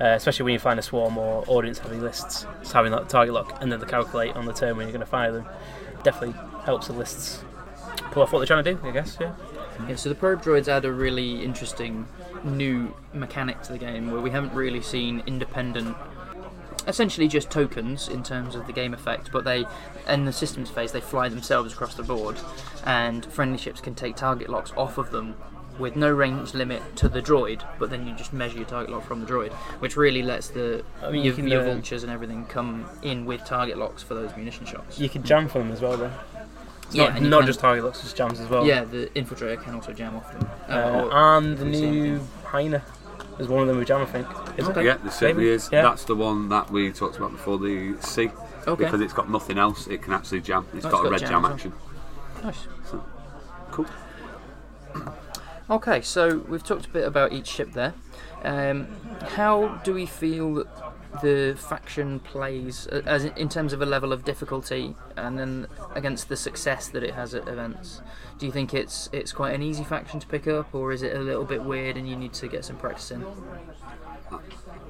uh, 0.00 0.04
especially 0.06 0.44
when 0.44 0.52
you 0.52 0.58
find 0.58 0.78
a 0.78 0.82
swarm 0.82 1.16
or 1.16 1.44
audience-heavy 1.46 1.96
lists, 1.98 2.46
just 2.60 2.72
having 2.72 2.90
that 2.92 3.08
target 3.08 3.32
lock 3.32 3.58
and 3.62 3.70
then 3.72 3.80
the 3.80 3.86
calculate 3.86 4.34
on 4.36 4.44
the 4.44 4.52
turn 4.52 4.76
when 4.76 4.86
you're 4.86 4.92
going 4.92 5.00
to 5.00 5.06
fire 5.10 5.32
them 5.32 5.46
definitely 6.02 6.34
helps 6.64 6.88
the 6.88 6.92
lists 6.92 7.42
pull 8.10 8.22
off 8.22 8.32
what 8.32 8.40
they're 8.40 8.46
trying 8.46 8.64
to 8.64 8.74
do. 8.74 8.80
I 8.86 8.90
guess, 8.90 9.16
yeah. 9.20 9.32
yeah, 9.88 9.96
so 9.96 10.08
the 10.10 10.14
probe 10.14 10.42
droids 10.42 10.68
add 10.68 10.84
a 10.84 10.92
really 10.92 11.42
interesting 11.42 12.06
new 12.42 12.92
mechanic 13.14 13.62
to 13.62 13.72
the 13.72 13.78
game 13.78 14.10
where 14.10 14.20
we 14.20 14.30
haven't 14.30 14.52
really 14.52 14.82
seen 14.82 15.22
independent 15.26 15.96
essentially 16.86 17.28
just 17.28 17.50
tokens 17.50 18.08
in 18.08 18.22
terms 18.22 18.54
of 18.54 18.66
the 18.66 18.72
game 18.72 18.92
effect 18.94 19.30
but 19.32 19.44
they 19.44 19.64
in 20.08 20.24
the 20.24 20.32
systems 20.32 20.70
phase 20.70 20.92
they 20.92 21.00
fly 21.00 21.28
themselves 21.28 21.72
across 21.72 21.94
the 21.94 22.02
board 22.02 22.36
and 22.84 23.24
friendly 23.26 23.58
ships 23.58 23.80
can 23.80 23.94
take 23.94 24.16
target 24.16 24.48
locks 24.48 24.72
off 24.76 24.98
of 24.98 25.10
them 25.10 25.34
with 25.78 25.96
no 25.96 26.08
range 26.10 26.54
limit 26.54 26.80
to 26.94 27.08
the 27.08 27.20
droid 27.20 27.60
but 27.78 27.90
then 27.90 28.06
you 28.06 28.14
just 28.14 28.32
measure 28.32 28.56
your 28.58 28.66
target 28.66 28.90
lock 28.90 29.04
from 29.04 29.20
the 29.20 29.26
droid 29.26 29.50
which 29.80 29.96
really 29.96 30.22
lets 30.22 30.48
the 30.48 30.84
I 31.02 31.10
mean, 31.10 31.16
you 31.24 31.26
your, 31.28 31.34
can, 31.34 31.48
your 31.48 31.62
uh, 31.62 31.72
vultures 31.72 32.02
and 32.04 32.12
everything 32.12 32.44
come 32.46 32.86
in 33.02 33.24
with 33.24 33.44
target 33.44 33.76
locks 33.78 34.02
for 34.02 34.14
those 34.14 34.36
munition 34.36 34.66
shots 34.66 34.98
You 35.00 35.08
can 35.08 35.22
jam 35.24 35.48
for 35.48 35.58
them 35.58 35.72
as 35.72 35.80
well, 35.80 35.96
though. 35.96 36.12
It's 36.86 36.94
Yeah, 36.94 37.08
not, 37.08 37.22
not 37.22 37.38
can- 37.40 37.46
just 37.48 37.58
target 37.60 37.82
locks, 37.84 38.02
just 38.02 38.14
jams 38.16 38.38
as 38.38 38.48
well. 38.48 38.64
yeah 38.64 38.84
the 38.84 39.06
infiltrator 39.16 39.60
can 39.64 39.74
also 39.74 39.92
jam 39.92 40.14
off 40.14 40.30
them 40.32 40.48
Uh, 40.68 40.72
Uh, 40.72 41.04
or- 41.06 41.38
and 41.38 41.58
the 41.58 41.64
new 41.64 42.20
Hyena 42.44 42.82
is 43.38 43.48
one 43.48 43.62
of 43.62 43.68
them 43.68 43.78
with 43.78 43.88
jam, 43.88 44.00
I 44.02 44.04
think. 44.06 44.26
Is 44.56 44.68
it? 44.68 44.76
Yeah, 44.84 44.96
there 44.96 45.10
certainly 45.10 45.44
Maybe. 45.44 45.54
is. 45.54 45.68
Yeah. 45.72 45.82
That's 45.82 46.04
the 46.04 46.14
one 46.16 46.48
that 46.50 46.70
we 46.70 46.90
talked 46.92 47.16
about 47.16 47.32
before, 47.32 47.58
the 47.58 47.96
C. 48.00 48.30
okay 48.66 48.84
Because 48.84 49.00
it's 49.00 49.12
got 49.12 49.30
nothing 49.30 49.58
else, 49.58 49.86
it 49.86 50.02
can 50.02 50.12
actually 50.12 50.40
jam. 50.40 50.66
It's 50.74 50.84
Oh, 50.86 50.90
got 50.90 50.98
it's 50.98 51.00
a 51.00 51.02
got 51.04 51.10
red 51.12 51.20
jam 51.20 51.30
jam 51.30 51.42
well. 51.42 51.52
action. 51.52 51.72
nice 52.42 52.66
Cool. 53.72 53.86
Okay, 55.70 56.02
so 56.02 56.38
we've 56.48 56.62
talked 56.62 56.86
a 56.86 56.90
bit 56.90 57.06
about 57.06 57.32
each 57.32 57.46
ship 57.48 57.72
there. 57.72 57.94
Um, 58.44 58.86
how 59.36 59.80
do 59.82 59.94
we 59.94 60.04
feel 60.06 60.54
that 60.54 60.93
the 61.22 61.56
faction 61.56 62.20
plays 62.20 62.86
as 62.86 63.24
in, 63.24 63.48
terms 63.48 63.72
of 63.72 63.82
a 63.82 63.86
level 63.86 64.12
of 64.12 64.24
difficulty, 64.24 64.94
and 65.16 65.38
then 65.38 65.66
against 65.94 66.28
the 66.28 66.36
success 66.36 66.88
that 66.88 67.02
it 67.02 67.14
has 67.14 67.34
at 67.34 67.48
events? 67.48 68.00
Do 68.38 68.46
you 68.46 68.52
think 68.52 68.74
it's 68.74 69.08
it's 69.12 69.32
quite 69.32 69.54
an 69.54 69.62
easy 69.62 69.84
faction 69.84 70.20
to 70.20 70.26
pick 70.26 70.46
up, 70.46 70.74
or 70.74 70.92
is 70.92 71.02
it 71.02 71.16
a 71.16 71.20
little 71.20 71.44
bit 71.44 71.64
weird 71.64 71.96
and 71.96 72.08
you 72.08 72.16
need 72.16 72.32
to 72.34 72.48
get 72.48 72.64
some 72.64 72.76
practice 72.76 73.10
in? 73.10 73.24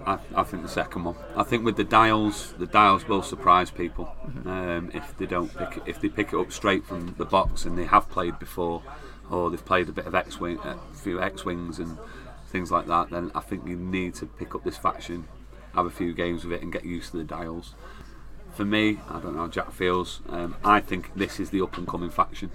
I, 0.07 0.19
I 0.35 0.43
think 0.43 0.63
the 0.63 0.69
second 0.69 1.05
one. 1.05 1.17
I 1.37 1.43
think 1.43 1.65
with 1.65 1.77
the 1.77 1.85
dials, 1.85 2.53
the 2.59 2.67
dials 2.67 3.07
will 3.09 3.23
surprise 3.23 3.71
people 3.71 4.15
um, 4.45 4.91
if 4.93 5.17
they 5.17 5.27
don't 5.27 5.55
pick 5.57 5.79
it, 5.79 5.83
if 5.87 6.01
they 6.01 6.09
pick 6.09 6.33
it 6.33 6.39
up 6.39 6.53
straight 6.53 6.85
from 6.85 7.15
the 7.19 7.25
box 7.25 7.65
and 7.65 7.77
they 7.79 7.85
have 7.85 8.09
played 8.11 8.39
before, 8.39 8.83
or 9.31 9.51
they've 9.51 9.65
played 9.65 9.89
a 9.89 9.93
bit 9.93 10.07
of 10.07 10.15
X 10.15 10.39
wing, 10.39 10.59
a 10.59 10.77
few 10.95 11.21
X 11.21 11.45
wings 11.45 11.79
and 11.79 11.99
things 12.49 12.71
like 12.71 12.87
that. 12.87 13.11
Then 13.11 13.31
I 13.35 13.41
think 13.41 13.67
you 13.67 13.77
need 13.77 14.15
to 14.17 14.27
pick 14.27 14.55
up 14.55 14.65
this 14.65 14.77
faction, 14.77 15.27
have 15.75 15.87
a 15.87 15.91
few 15.91 16.13
games 16.13 16.45
with 16.45 16.55
it, 16.55 16.63
and 16.63 16.73
get 16.73 16.85
used 16.85 17.13
to 17.13 17.19
the 17.19 17.25
dials. 17.25 17.75
For 18.55 18.65
me, 18.65 19.01
I 19.09 19.19
don't 19.21 19.35
know 19.35 19.43
how 19.43 19.49
Jack 19.49 19.73
feels. 19.73 20.21
Um, 20.29 20.57
I 20.65 20.81
think 20.81 21.11
this 21.15 21.41
is 21.41 21.51
the 21.51 21.61
up 21.61 21.77
and 21.77 21.87
coming 21.87 22.11
faction. 22.11 22.51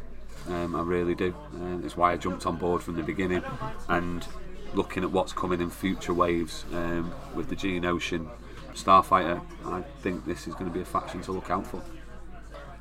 Um, 0.48 0.76
I 0.76 0.82
really 0.82 1.16
do. 1.16 1.36
Um, 1.54 1.82
it's 1.86 1.98
why 1.98 2.14
I 2.14 2.18
jumped 2.18 2.46
on 2.46 2.56
board 2.56 2.82
from 2.82 2.96
the 2.96 3.04
beginning, 3.04 3.44
and 3.90 4.26
looking 4.74 5.04
at 5.04 5.12
what's 5.12 5.34
coming 5.34 5.62
in 5.62 5.70
future 5.70 6.14
waves 6.14 6.64
um, 6.74 7.14
with 7.36 7.50
the 7.50 7.56
Geonosian 7.56 8.28
Starfighter, 8.74 9.42
I 9.66 9.82
think 10.02 10.26
this 10.26 10.48
is 10.48 10.54
going 10.54 10.68
to 10.68 10.74
be 10.74 10.82
a 10.82 10.86
faction 10.86 11.22
to 11.24 11.32
look 11.32 11.50
out 11.50 11.68
for. 11.68 11.82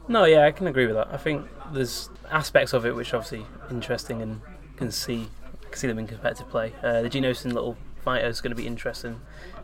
No, 0.06 0.24
yeah, 0.24 0.46
I 0.46 0.52
can 0.52 0.66
agree 0.66 0.86
with 0.86 0.96
that. 0.96 1.08
I 1.12 1.16
think 1.16 1.46
there's 1.72 2.08
aspects 2.30 2.72
of 2.72 2.86
it 2.86 2.94
which 2.94 3.12
are 3.12 3.18
obviously 3.18 3.46
interesting 3.70 4.22
and 4.22 4.40
can 4.76 4.90
see 4.90 5.28
can 5.62 5.78
see 5.78 5.86
them 5.86 5.98
in 5.98 6.06
competitive 6.06 6.48
play. 6.48 6.72
Uh, 6.82 7.02
the 7.02 7.10
Geonosian 7.10 7.52
little 7.52 7.76
fighter 8.02 8.26
is 8.26 8.40
going 8.40 8.50
to 8.50 8.56
be 8.56 8.66
interesting, 8.66 9.20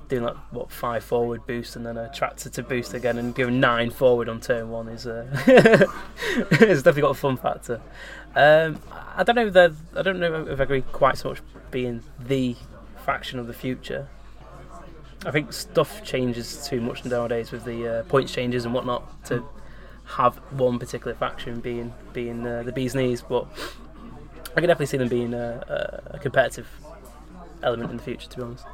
doing 0.08 0.22
like 0.22 0.36
what 0.50 0.70
five 0.70 1.02
forward 1.02 1.46
boost 1.46 1.76
and 1.76 1.86
then 1.86 1.96
a 1.96 2.12
tractor 2.12 2.48
to 2.50 2.62
boost 2.62 2.94
again 2.94 3.18
and 3.18 3.34
going 3.34 3.60
nine 3.60 3.90
forward 3.90 4.28
on 4.28 4.40
turn 4.40 4.70
one 4.70 4.88
is 4.88 5.06
uh, 5.06 5.26
it's 5.46 6.82
definitely 6.82 7.02
got 7.02 7.10
a 7.10 7.14
fun 7.14 7.36
factor. 7.36 7.80
Um, 8.34 8.78
I 9.16 9.22
don't 9.22 9.36
know 9.36 9.46
if 9.46 9.76
I 9.96 10.02
don't 10.02 10.18
know 10.18 10.46
if 10.46 10.60
I 10.60 10.62
agree 10.62 10.82
quite 10.82 11.18
so 11.18 11.30
much 11.30 11.40
being 11.70 12.02
the 12.18 12.56
faction 13.04 13.38
of 13.38 13.46
the 13.46 13.54
future. 13.54 14.08
I 15.26 15.30
think 15.30 15.52
stuff 15.52 16.04
changes 16.04 16.66
too 16.66 16.80
much 16.80 17.04
nowadays 17.04 17.50
with 17.50 17.64
the 17.64 18.00
uh, 18.00 18.02
points 18.04 18.32
changes 18.32 18.64
and 18.64 18.74
whatnot 18.74 19.24
to 19.26 19.44
have 20.04 20.36
one 20.52 20.78
particular 20.78 21.14
faction 21.14 21.60
being 21.60 21.94
being 22.12 22.46
uh, 22.46 22.62
the 22.62 22.72
bee's 22.72 22.94
knees, 22.94 23.22
but 23.22 23.46
I 24.50 24.60
can 24.60 24.68
definitely 24.68 24.86
see 24.86 24.98
them 24.98 25.08
being 25.08 25.34
a, 25.34 26.10
a 26.10 26.18
competitive 26.18 26.68
element 27.62 27.90
in 27.90 27.96
the 27.96 28.02
future. 28.02 28.28
To 28.28 28.36
be 28.36 28.42
honest, 28.42 28.66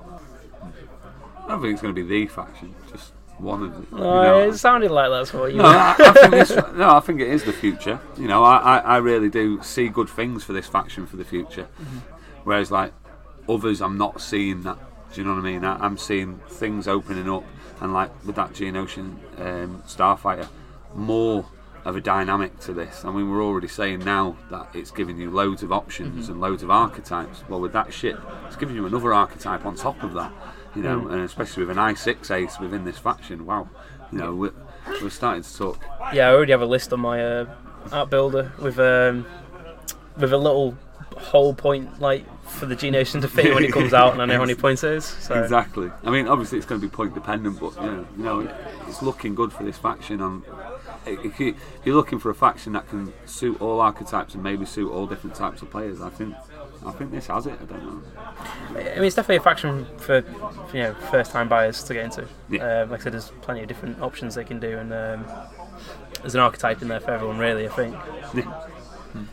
I 1.51 1.55
don't 1.55 1.63
think 1.63 1.73
it's 1.73 1.83
going 1.83 1.93
to 1.93 2.01
be 2.01 2.09
the 2.09 2.29
faction, 2.29 2.73
just 2.93 3.13
one 3.39 3.65
of 3.65 3.91
the. 3.91 3.97
you 3.97 4.05
uh, 4.05 4.23
know. 4.23 4.49
it 4.51 4.57
sounded 4.57 4.93
like 4.93 5.11
that's 5.11 5.35
what 5.35 5.51
you. 5.51 5.59
No, 5.59 5.65
I, 5.65 5.97
I 5.99 6.13
think 6.13 6.31
this, 6.31 6.51
no, 6.75 6.91
I 6.91 7.01
think 7.01 7.21
it 7.21 7.27
is 7.27 7.43
the 7.43 7.53
future. 7.53 7.99
You 8.17 8.29
know, 8.29 8.45
I, 8.45 8.59
I, 8.59 8.79
I 8.79 8.97
really 8.99 9.29
do 9.29 9.61
see 9.61 9.89
good 9.89 10.09
things 10.09 10.45
for 10.45 10.53
this 10.53 10.69
faction 10.69 11.09
for 11.09 11.17
the 11.17 11.25
future. 11.25 11.65
Mm-hmm. 11.65 11.99
Whereas, 12.45 12.71
like 12.71 12.93
others, 13.49 13.83
I'm 13.83 13.99
not 13.99 14.21
seeing 14.21 14.63
that. 14.63 14.79
Do 15.13 15.21
you 15.21 15.27
know 15.27 15.35
what 15.35 15.41
I 15.41 15.51
mean? 15.51 15.65
I, 15.65 15.75
I'm 15.85 15.99
seeing 15.99 16.39
things 16.51 16.87
opening 16.87 17.29
up, 17.29 17.43
and 17.81 17.93
like 17.93 18.13
with 18.25 18.37
that 18.37 18.53
Geonosian 18.53 19.17
um, 19.41 19.83
Starfighter, 19.89 20.49
more 20.95 21.45
of 21.85 21.97
a 21.97 22.01
dynamic 22.01 22.61
to 22.61 22.73
this. 22.73 23.05
I 23.05 23.11
mean, 23.11 23.29
we're 23.29 23.43
already 23.43 23.67
saying 23.67 24.05
now 24.05 24.37
that 24.53 24.69
it's 24.73 24.93
giving 24.93 25.19
you 25.19 25.31
loads 25.33 25.65
of 25.65 25.73
options 25.73 26.25
mm-hmm. 26.25 26.33
and 26.33 26.41
loads 26.41 26.63
of 26.63 26.71
archetypes. 26.71 27.43
Well, 27.49 27.61
with 27.61 27.73
that 27.73 27.93
ship, 27.93 28.21
it's 28.47 28.55
giving 28.55 28.77
you 28.77 28.87
another 28.87 29.13
archetype 29.13 29.67
on 29.67 29.75
top 29.75 30.01
of 30.05 30.13
that. 30.15 30.33
You 30.75 30.83
know, 30.83 31.09
and 31.09 31.23
especially 31.23 31.65
with 31.65 31.77
an 31.77 31.83
I6 31.83 32.31
ace 32.31 32.59
within 32.61 32.85
this 32.85 32.99
faction, 32.99 33.45
wow. 33.45 33.69
You 34.13 34.19
know, 34.19 34.35
we're, 34.35 34.53
we're 35.03 35.11
starting 35.11 35.43
to 35.43 35.57
talk 35.57 35.79
Yeah, 36.13 36.29
I 36.29 36.33
already 36.33 36.53
have 36.53 36.63
a 36.63 36.67
list 36.67 36.93
on 36.93 37.01
my 37.01 37.25
uh, 37.25 37.55
art 37.93 38.11
builder 38.11 38.53
with 38.61 38.79
um, 38.79 39.27
with 40.17 40.33
a 40.33 40.39
little 40.39 40.77
whole 41.17 41.55
point 41.55 42.01
like 42.01 42.25
for 42.49 42.67
the 42.67 42.75
Geonosian 42.75 43.21
to 43.21 43.29
fit 43.29 43.55
when 43.55 43.65
it 43.65 43.73
comes 43.73 43.95
out, 43.95 44.13
and 44.13 44.23
I 44.23 44.27
know 44.27 44.35
how 44.35 44.41
many 44.41 44.55
points 44.67 44.83
it 44.83 44.93
is. 44.93 45.05
So 45.05 45.41
Exactly. 45.41 45.91
I 46.05 46.11
mean, 46.11 46.27
obviously 46.27 46.59
it's 46.59 46.67
going 46.67 46.81
to 46.81 46.87
be 46.87 46.91
point 46.91 47.15
dependent, 47.15 47.61
but 47.61 47.75
you 47.77 47.83
know, 47.83 48.07
you 48.17 48.25
know, 48.25 48.55
it's 48.89 49.03
looking 49.03 49.35
good 49.35 49.53
for 49.53 49.63
this 49.63 49.79
faction. 49.79 50.21
And 50.21 50.43
if, 51.07 51.39
you, 51.39 51.49
if 51.51 51.81
you're 51.85 51.95
looking 51.95 52.19
for 52.19 52.31
a 52.31 52.35
faction 52.35 52.73
that 52.73 52.89
can 52.89 53.13
suit 53.27 53.61
all 53.61 53.81
archetypes 53.81 54.35
and 54.35 54.43
maybe 54.43 54.67
suit 54.67 54.91
all 54.91 55.07
different 55.07 55.37
types 55.37 55.63
of 55.63 55.71
players, 55.71 56.01
I 56.01 56.11
think, 56.11 56.35
I 56.87 56.93
think 56.93 57.11
this 57.11 57.27
has 57.27 57.47
it. 57.47 57.59
I 57.61 57.65
don't 57.65 57.85
know. 57.85 58.03
I 58.71 58.95
mean, 58.95 59.05
it's 59.05 59.17
definitely 59.17 59.37
a 59.37 59.41
faction 59.41 59.87
for, 59.99 60.23
for 60.23 60.77
you 60.77 60.83
know 60.83 60.95
first 61.11 61.31
time 61.31 61.49
buyers 61.49 61.83
to 61.85 61.95
get 61.95 62.05
into. 62.05 62.27
Yeah. 62.49 62.83
Um, 62.83 62.91
like 62.91 63.01
I 63.01 63.05
said, 63.05 63.13
there's 63.13 63.33
plenty 63.43 63.63
of 63.63 63.69
different 63.69 64.01
options 64.01 64.35
they 64.35 64.45
can 64.45 64.61
do, 64.61 64.79
and 64.79 64.93
um, 64.93 65.27
there's 66.21 66.35
an 66.35 66.41
archetype 66.41 66.81
in 66.83 66.89
there 66.89 67.01
for 67.01 67.11
everyone, 67.11 67.39
really. 67.39 67.67
I 67.67 67.71
think. 67.71 67.97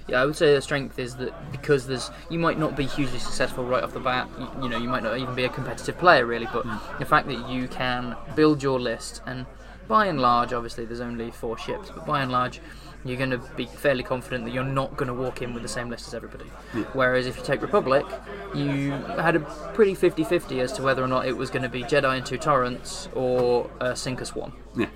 Yeah, 0.08 0.22
I 0.22 0.26
would 0.26 0.36
say 0.36 0.56
the 0.56 0.62
strength 0.62 0.98
is 0.98 1.18
that 1.18 1.52
because 1.52 1.86
there's 1.86 2.10
you 2.32 2.40
might 2.40 2.58
not 2.58 2.76
be 2.76 2.86
hugely 2.86 3.20
successful 3.20 3.64
right 3.64 3.84
off 3.84 3.94
the 3.94 4.00
bat. 4.00 4.28
You, 4.40 4.64
you 4.64 4.70
know, 4.70 4.78
you 4.78 4.90
might 4.90 5.04
not 5.04 5.18
even 5.20 5.36
be 5.36 5.44
a 5.44 5.50
competitive 5.50 5.98
player 6.00 6.26
really, 6.26 6.48
but 6.52 6.66
the 6.98 7.06
fact 7.06 7.28
that 7.28 7.48
you 7.48 7.68
can 7.68 8.16
build 8.36 8.64
your 8.64 8.80
list 8.80 9.22
and 9.28 9.46
by 9.88 10.08
and 10.08 10.20
large, 10.20 10.52
obviously, 10.54 10.86
there's 10.86 11.00
only 11.00 11.32
four 11.32 11.58
ships, 11.58 11.90
but 11.90 12.06
by 12.06 12.22
and 12.22 12.32
large, 12.32 12.60
you're 13.06 13.18
going 13.18 13.30
to 13.30 13.38
be 13.56 13.66
fairly 13.66 14.04
confident 14.04 14.46
that 14.46 14.52
you're 14.54 14.64
not 14.64 14.98
going 14.98 15.08
to 15.08 15.14
walk 15.14 15.42
in 15.42 15.54
with 15.54 15.64
the 15.64 15.70
same 15.70 15.90
list 15.90 16.08
as 16.08 16.14
everybody. 16.14 16.46
Whereas 16.94 17.26
if 17.28 17.38
you 17.38 17.44
take 17.44 17.62
Republic, 17.62 18.06
you 18.54 18.92
had 18.92 19.36
a 19.36 19.40
pretty 19.74 19.96
50 19.96 20.24
50 20.24 20.60
as 20.60 20.72
to 20.74 20.82
whether 20.84 21.04
or 21.04 21.08
not 21.08 21.26
it 21.28 21.38
was 21.38 21.50
going 21.50 21.64
to 21.64 21.70
be 21.70 21.84
Jedi 21.84 22.18
and 22.18 22.26
two 22.26 22.38
Torrents 22.38 23.08
or 23.14 23.70
a 23.80 23.96
Sinker 23.96 24.26
Swan. 24.26 24.52
Yeah. 24.76 24.88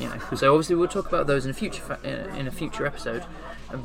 You 0.00 0.08
know, 0.08 0.18
so 0.34 0.52
obviously 0.54 0.74
we'll 0.74 0.88
talk 0.88 1.06
about 1.06 1.26
those 1.28 1.44
in 1.44 1.52
a 1.52 1.54
future 1.54 1.82
fa- 1.82 2.00
in 2.36 2.48
a 2.48 2.50
future 2.50 2.84
episode. 2.86 3.24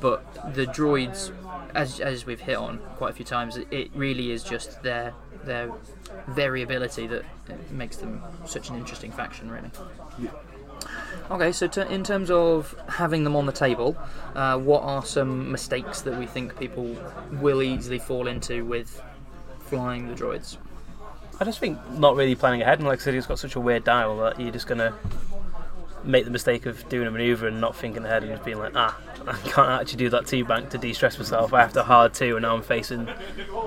But 0.02 0.54
the 0.56 0.66
droids, 0.66 1.32
as, 1.76 2.00
as 2.00 2.26
we've 2.26 2.40
hit 2.42 2.58
on 2.58 2.80
quite 2.98 3.12
a 3.12 3.14
few 3.14 3.26
times, 3.26 3.58
it- 3.58 3.92
really 3.94 4.32
is 4.32 4.44
just 4.44 4.82
their 4.84 5.14
their 5.44 5.72
variability 6.28 7.08
that 7.08 7.22
uh, 7.50 7.54
makes 7.72 7.98
them 7.98 8.22
such 8.46 8.70
an 8.70 8.76
interesting 8.76 9.12
faction, 9.12 9.50
really. 9.52 9.70
Okay, 11.32 11.52
so 11.52 11.68
t- 11.68 11.82
in 11.82 12.04
terms 12.04 12.32
of 12.32 12.76
having 12.88 13.24
them 13.24 13.36
on 13.36 13.46
the 13.46 13.52
table, 13.52 13.96
uh, 14.36 14.58
what 14.58 14.82
are 14.82 15.06
some 15.06 15.52
mistakes 15.52 16.02
that 16.02 16.18
we 16.18 16.26
think 16.26 16.58
people 16.58 16.96
will 17.34 17.62
easily 17.62 18.00
fall 18.00 18.28
into 18.28 18.66
with 18.66 19.02
flying 19.60 20.08
the 20.08 20.16
droids? 20.16 20.58
I 21.40 21.46
just 21.46 21.60
think 21.60 21.78
not 21.92 22.16
really 22.16 22.36
planning 22.36 22.64
ahead, 22.64 22.80
and 22.80 22.88
like 22.88 23.00
I 23.00 23.04
said, 23.04 23.14
it's 23.14 23.28
got 23.28 23.38
such 23.38 23.56
a 23.56 23.60
weird 23.60 23.84
dial 23.84 24.18
that 24.18 24.40
you're 24.40 24.52
just 24.52 24.68
gonna 24.68 24.94
make 26.04 26.26
the 26.26 26.32
mistake 26.32 26.66
of 26.66 26.88
doing 26.90 27.08
a 27.08 27.12
manoeuvre 27.12 27.48
and 27.48 27.62
not 27.62 27.76
thinking 27.76 28.04
ahead 28.06 28.24
and 28.24 28.32
just 28.32 28.44
being 28.44 28.58
like, 28.58 28.74
ah, 28.76 29.00
I 29.28 29.38
can't 29.50 29.82
actually 29.82 29.98
do 29.98 30.10
that 30.10 30.26
two 30.26 30.44
bank 30.46 30.70
to 30.72 30.78
de-stress 30.78 31.18
myself. 31.20 31.54
I 31.54 31.62
have 31.62 31.74
to 31.74 31.84
hard 31.84 32.14
two, 32.16 32.38
and 32.38 32.42
now 32.42 32.56
I'm 32.56 32.64
facing 32.64 33.08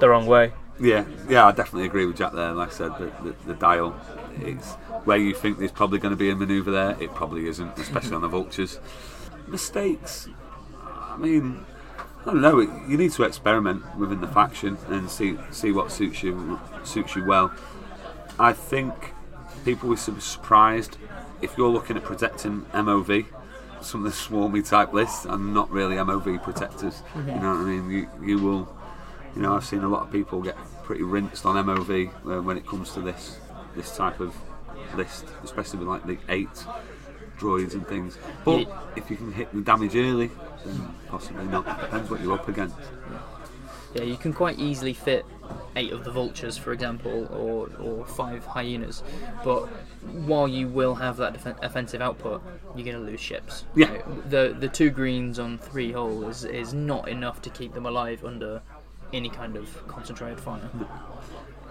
the 0.01 0.09
wrong 0.09 0.27
way. 0.27 0.53
Yeah, 0.81 1.05
yeah, 1.29 1.47
I 1.47 1.53
definitely 1.53 1.87
agree 1.87 2.07
with 2.07 2.17
Jack 2.17 2.33
there. 2.33 2.53
Like 2.53 2.71
I 2.71 2.73
said, 2.73 2.93
the, 2.99 3.13
the, 3.23 3.35
the 3.47 3.55
dial, 3.55 3.95
it's 4.41 4.73
where 5.05 5.17
you 5.17 5.35
think 5.35 5.59
there's 5.59 5.73
probably 5.73 5.99
going 5.99 6.11
to 6.11 6.17
be 6.17 6.31
a 6.31 6.37
manoeuvre 6.37 6.73
there, 6.73 6.97
it 7.01 7.15
probably 7.15 7.49
isn't, 7.49 7.79
especially 7.79 8.15
on 8.15 8.23
the 8.23 8.29
vultures. 8.29 8.79
Mistakes, 9.47 10.29
I 10.85 11.17
mean, 11.17 11.65
I 12.21 12.25
don't 12.27 12.41
know. 12.41 12.61
You 12.61 12.97
need 12.97 13.13
to 13.13 13.25
experiment 13.25 13.83
within 13.97 14.21
the 14.21 14.29
faction 14.29 14.79
and 14.89 15.11
see 15.11 15.37
see 15.51 15.73
what 15.73 15.91
suits 15.91 16.23
you 16.23 16.61
suits 16.85 17.17
you 17.17 17.25
well. 17.25 17.53
I 18.39 18.53
think 18.53 18.93
people 19.65 19.89
will 19.89 19.97
be 19.97 20.21
surprised 20.21 20.97
if 21.41 21.57
you're 21.59 21.69
looking 21.69 21.97
at 21.97 22.05
protecting 22.05 22.63
MOV. 22.73 23.27
Some 23.81 24.07
of 24.07 24.13
the 24.13 24.17
swarmy 24.17 24.67
type 24.67 24.93
lists 24.93 25.27
are 25.27 25.37
not 25.39 25.69
really 25.71 25.97
MOV 25.97 26.41
protectors. 26.43 27.03
You 27.17 27.23
know 27.23 27.35
what 27.35 27.61
I 27.61 27.65
mean? 27.65 27.91
You 27.91 28.09
you 28.23 28.39
will 28.39 28.83
you 29.35 29.43
know, 29.43 29.55
I've 29.55 29.65
seen 29.65 29.83
a 29.83 29.89
lot 29.89 30.03
of 30.03 30.13
people 30.13 30.43
get 30.43 30.57
pretty 30.85 31.03
rinsed 31.03 31.47
on 31.47 31.65
MOV 31.65 32.09
uh, 32.09 32.43
when 32.43 32.57
it 32.57 32.67
comes 32.67 32.93
to 32.95 33.01
this 33.01 33.39
this 33.77 33.97
type 33.97 34.21
of 34.21 34.35
list, 34.97 35.27
especially 35.45 35.79
with 35.81 35.89
like 35.89 36.07
the 36.07 36.19
eight 36.29 36.67
droids 37.39 37.73
and 37.75 37.87
things. 37.87 38.19
But 38.45 38.61
Yeah. 38.61 38.81
if 38.97 39.11
you 39.11 39.17
can 39.17 39.33
hit 39.33 39.53
the 39.53 39.61
damage 39.61 39.97
early, 39.97 40.31
then 40.65 40.95
possibly 41.09 41.45
not. 41.47 41.65
Depends 41.81 42.11
what 42.11 42.21
you're 42.21 42.35
up 42.35 42.49
against. 42.49 42.77
Yeah, 43.95 44.05
you 44.05 44.17
can 44.17 44.33
quite 44.33 44.59
easily 44.59 44.95
fit 44.95 45.27
eight 45.77 45.93
of 45.93 46.05
the 46.05 46.11
vultures, 46.11 46.57
for 46.57 46.73
example, 46.73 47.27
or, 47.27 47.69
or 47.79 48.07
five 48.07 48.45
hyenas. 48.47 49.03
But 49.45 49.67
while 50.27 50.49
you 50.49 50.67
will 50.69 50.95
have 50.95 51.19
that 51.19 51.35
defen 51.35 51.63
offensive 51.63 52.01
output, 52.01 52.43
you're 52.75 52.85
going 52.87 52.97
to 52.97 53.11
lose 53.11 53.21
ships. 53.21 53.65
Yeah. 53.75 53.89
Know, 53.89 54.23
the 54.31 54.57
the 54.59 54.69
two 54.69 54.89
greens 54.89 55.39
on 55.39 55.59
three 55.59 55.93
hull 55.93 56.27
is, 56.29 56.45
is 56.45 56.73
not 56.73 57.07
enough 57.09 57.43
to 57.43 57.51
keep 57.51 57.75
them 57.75 57.85
alive 57.85 58.25
under 58.25 58.63
any 59.13 59.29
kind 59.29 59.57
of 59.57 59.87
concentrated 59.89 60.41
fire. 60.41 60.71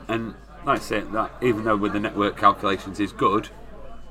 And 0.07 0.35
like 0.65 0.79
I 0.79 0.83
say, 0.83 1.01
that 1.01 1.31
even 1.41 1.63
though 1.63 1.75
with 1.77 1.93
the 1.93 1.99
network 1.99 2.37
calculations 2.37 2.99
is 2.99 3.11
good, 3.11 3.49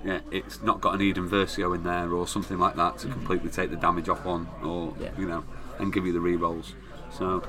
yeah, 0.04 0.20
it's 0.30 0.62
not 0.62 0.80
got 0.80 0.94
an 0.94 1.02
Iden 1.02 1.28
Versio 1.28 1.74
in 1.74 1.84
there 1.84 2.10
or 2.12 2.26
something 2.26 2.58
like 2.58 2.76
that 2.76 2.98
to 2.98 3.08
completely 3.08 3.50
take 3.50 3.70
the 3.70 3.76
damage 3.76 4.08
off 4.08 4.24
one, 4.24 4.48
or 4.62 4.94
Yeah. 4.98 5.10
you 5.18 5.26
know, 5.28 5.44
and 5.78 5.92
give 5.92 6.06
you 6.06 6.12
the 6.12 6.20
re-rolls. 6.20 6.74
So 7.12 7.42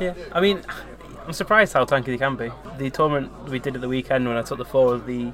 Yeah, 0.00 0.14
I 0.32 0.40
mean, 0.40 0.62
I'm 1.26 1.32
surprised 1.32 1.74
how 1.74 1.84
tanky 1.84 2.06
they 2.06 2.18
can 2.18 2.36
be. 2.36 2.50
The 2.78 2.90
tournament 2.90 3.30
we 3.50 3.58
did 3.58 3.74
at 3.74 3.80
the 3.82 3.88
weekend 3.88 4.26
when 4.26 4.36
I 4.36 4.42
took 4.42 4.58
the 4.58 4.64
four 4.64 4.94
of 4.94 5.06
the 5.06 5.32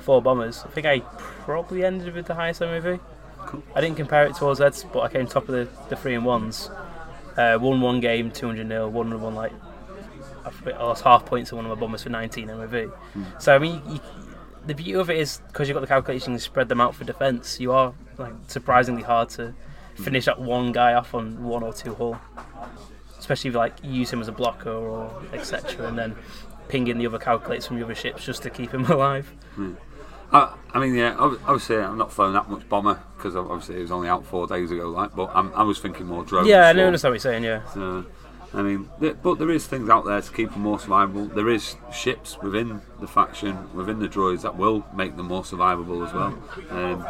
four 0.00 0.22
bombers, 0.22 0.62
I 0.64 0.68
think 0.68 0.86
I 0.86 1.00
probably 1.44 1.84
ended 1.84 2.14
with 2.14 2.26
the 2.26 2.34
highest 2.34 2.60
MOV. 2.60 3.00
Cool. 3.46 3.62
I 3.74 3.80
didn't 3.80 3.96
compare 3.96 4.26
it 4.26 4.36
towards 4.36 4.60
Ed's, 4.60 4.84
but 4.84 5.00
I 5.00 5.08
came 5.08 5.26
top 5.26 5.48
of 5.48 5.54
the, 5.54 5.68
the 5.88 5.96
three 5.96 6.14
and 6.14 6.24
ones. 6.24 6.70
Uh, 7.36 7.58
won 7.60 7.80
one 7.80 8.00
game, 8.00 8.30
200 8.30 8.66
nil. 8.66 8.90
Won 8.90 9.20
one 9.20 9.34
like 9.34 9.52
I 10.44 10.82
lost 10.82 11.04
half 11.04 11.26
points 11.26 11.50
to 11.50 11.56
one 11.56 11.64
of 11.64 11.70
my 11.70 11.80
bombers 11.80 12.02
for 12.02 12.10
19 12.10 12.48
MOV. 12.48 12.90
Hmm. 12.90 13.24
So 13.38 13.54
I 13.54 13.58
mean, 13.58 13.82
you, 13.88 14.00
the 14.66 14.74
beauty 14.74 14.94
of 14.94 15.10
it 15.10 15.18
is 15.18 15.40
because 15.48 15.68
you've 15.68 15.74
got 15.74 15.80
the 15.80 15.86
calculations, 15.86 16.34
you 16.34 16.38
spread 16.38 16.68
them 16.68 16.80
out 16.80 16.94
for 16.94 17.04
defence. 17.04 17.60
You 17.60 17.72
are 17.72 17.94
like 18.16 18.32
surprisingly 18.46 19.02
hard 19.02 19.28
to 19.30 19.54
hmm. 19.96 20.02
finish 20.02 20.24
that 20.26 20.40
one 20.40 20.72
guy 20.72 20.94
off 20.94 21.14
on 21.14 21.44
one 21.44 21.62
or 21.62 21.72
two 21.72 21.94
hull 21.94 22.20
especially 23.18 23.50
if 23.50 23.56
like 23.56 23.74
you 23.82 23.92
use 23.92 24.10
him 24.10 24.20
as 24.20 24.28
a 24.28 24.32
blocker 24.32 24.70
or 24.70 25.12
etc. 25.32 25.86
And 25.86 25.98
then 25.98 26.16
ping 26.68 26.86
in 26.86 26.98
the 26.98 27.06
other 27.06 27.18
calculators 27.18 27.66
from 27.66 27.78
the 27.78 27.84
other 27.84 27.94
ships 27.94 28.24
just 28.24 28.42
to 28.44 28.50
keep 28.50 28.72
him 28.72 28.84
alive. 28.90 29.26
Hmm. 29.54 29.74
I, 30.30 30.54
I 30.74 30.78
mean, 30.78 30.94
yeah, 30.94 31.16
obviously 31.18 31.76
I'm 31.76 31.96
not 31.96 32.12
throwing 32.12 32.34
that 32.34 32.50
much 32.50 32.68
bomber 32.68 33.00
because 33.16 33.34
obviously 33.34 33.76
it 33.76 33.80
was 33.80 33.90
only 33.90 34.08
out 34.08 34.26
four 34.26 34.46
days 34.46 34.70
ago, 34.70 34.90
like. 34.90 35.14
But 35.14 35.30
I'm, 35.34 35.52
I 35.54 35.62
was 35.62 35.78
thinking 35.78 36.06
more 36.06 36.22
drones. 36.24 36.48
yeah, 36.48 36.66
I 36.66 36.70
understand 36.70 37.12
what 37.12 37.14
you're 37.14 37.32
saying. 37.32 37.44
Yeah, 37.44 37.66
So, 37.72 38.04
I 38.54 38.62
mean, 38.62 38.88
th- 38.98 39.16
but 39.22 39.38
there 39.38 39.50
is 39.50 39.66
things 39.66 39.90
out 39.90 40.06
there 40.06 40.20
to 40.22 40.32
keep 40.32 40.50
them 40.52 40.62
more 40.62 40.78
survivable. 40.78 41.32
There 41.34 41.50
is 41.50 41.76
ships 41.92 42.38
within 42.42 42.80
the 42.98 43.06
faction, 43.06 43.74
within 43.74 43.98
the 44.00 44.08
droids, 44.08 44.40
that 44.42 44.56
will 44.56 44.86
make 44.94 45.16
them 45.16 45.26
more 45.26 45.42
survivable 45.42 46.06
as 46.06 46.14
well. 46.14 46.38
Um, 46.70 47.06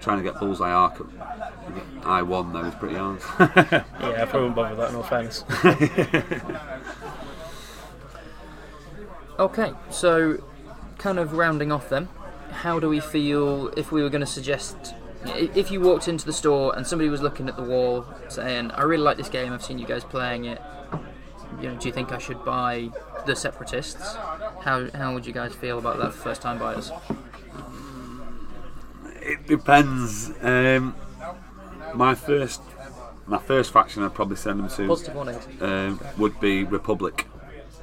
trying 0.00 0.18
to 0.18 0.24
get 0.24 0.40
bullseye 0.40 0.70
arc 0.72 1.00
at 1.00 1.06
I 2.06 2.22
one 2.22 2.52
though 2.52 2.64
is 2.64 2.74
pretty 2.74 2.96
hard. 2.96 3.20
yeah, 3.40 3.84
I 4.00 4.24
probably 4.26 4.40
won't 4.50 4.56
bother 4.56 4.70
with 4.70 4.78
that. 4.78 4.92
No 4.92 5.00
offense. 5.00 5.44
Okay, 9.38 9.72
so 9.90 10.42
kind 10.98 11.18
of 11.18 11.32
rounding 11.32 11.72
off 11.72 11.88
then, 11.88 12.08
how 12.52 12.78
do 12.78 12.88
we 12.88 13.00
feel 13.00 13.68
if 13.76 13.90
we 13.90 14.00
were 14.02 14.08
going 14.08 14.20
to 14.20 14.26
suggest 14.26 14.76
i- 14.84 14.94
if 15.26 15.70
you 15.70 15.80
walked 15.80 16.08
into 16.08 16.24
the 16.24 16.32
store 16.32 16.76
and 16.76 16.86
somebody 16.86 17.08
was 17.08 17.22
looking 17.22 17.48
at 17.48 17.56
the 17.56 17.62
wall 17.62 18.06
saying, 18.28 18.70
"I 18.72 18.82
really 18.82 19.02
like 19.02 19.16
this 19.16 19.28
game. 19.28 19.52
I've 19.52 19.64
seen 19.64 19.78
you 19.78 19.86
guys 19.86 20.04
playing 20.04 20.44
it. 20.44 20.60
You 21.60 21.70
know, 21.70 21.76
do 21.76 21.88
you 21.88 21.92
think 21.92 22.12
I 22.12 22.18
should 22.18 22.44
buy 22.44 22.90
the 23.26 23.34
Separatists?" 23.34 24.14
How 24.60 24.88
how 24.94 25.14
would 25.14 25.26
you 25.26 25.32
guys 25.32 25.54
feel 25.54 25.78
about 25.78 25.98
that 25.98 26.12
for 26.12 26.18
first 26.18 26.42
time 26.42 26.58
buyers? 26.58 26.90
it 29.24 29.46
depends. 29.46 30.32
Um, 30.42 30.94
my 31.94 32.14
first, 32.14 32.60
my 33.26 33.38
first 33.38 33.72
faction 33.72 34.02
I'd 34.02 34.14
probably 34.14 34.36
send 34.36 34.60
them 34.60 34.68
to. 34.68 34.86
Positive 34.86 35.62
um, 35.62 36.00
would 36.18 36.38
be 36.40 36.64
Republic. 36.64 37.26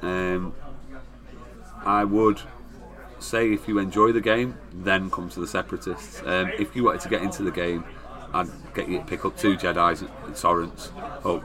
Um, 0.00 0.54
I 1.84 2.04
would 2.04 2.40
say 3.22 3.52
if 3.52 3.68
you 3.68 3.78
enjoy 3.78 4.12
the 4.12 4.20
game, 4.20 4.56
then 4.74 5.10
come 5.10 5.28
to 5.30 5.40
the 5.40 5.46
Separatists. 5.46 6.22
Um, 6.24 6.50
if 6.58 6.74
you 6.76 6.84
wanted 6.84 7.00
to 7.02 7.08
get 7.08 7.22
into 7.22 7.42
the 7.42 7.50
game, 7.50 7.84
I'd 8.34 8.48
get 8.74 8.88
you 8.88 8.98
to 8.98 9.04
pick 9.04 9.24
up 9.24 9.36
two 9.36 9.56
Jedi's 9.56 10.02
and 10.02 10.36
Torrents, 10.36 10.90
or 11.24 11.40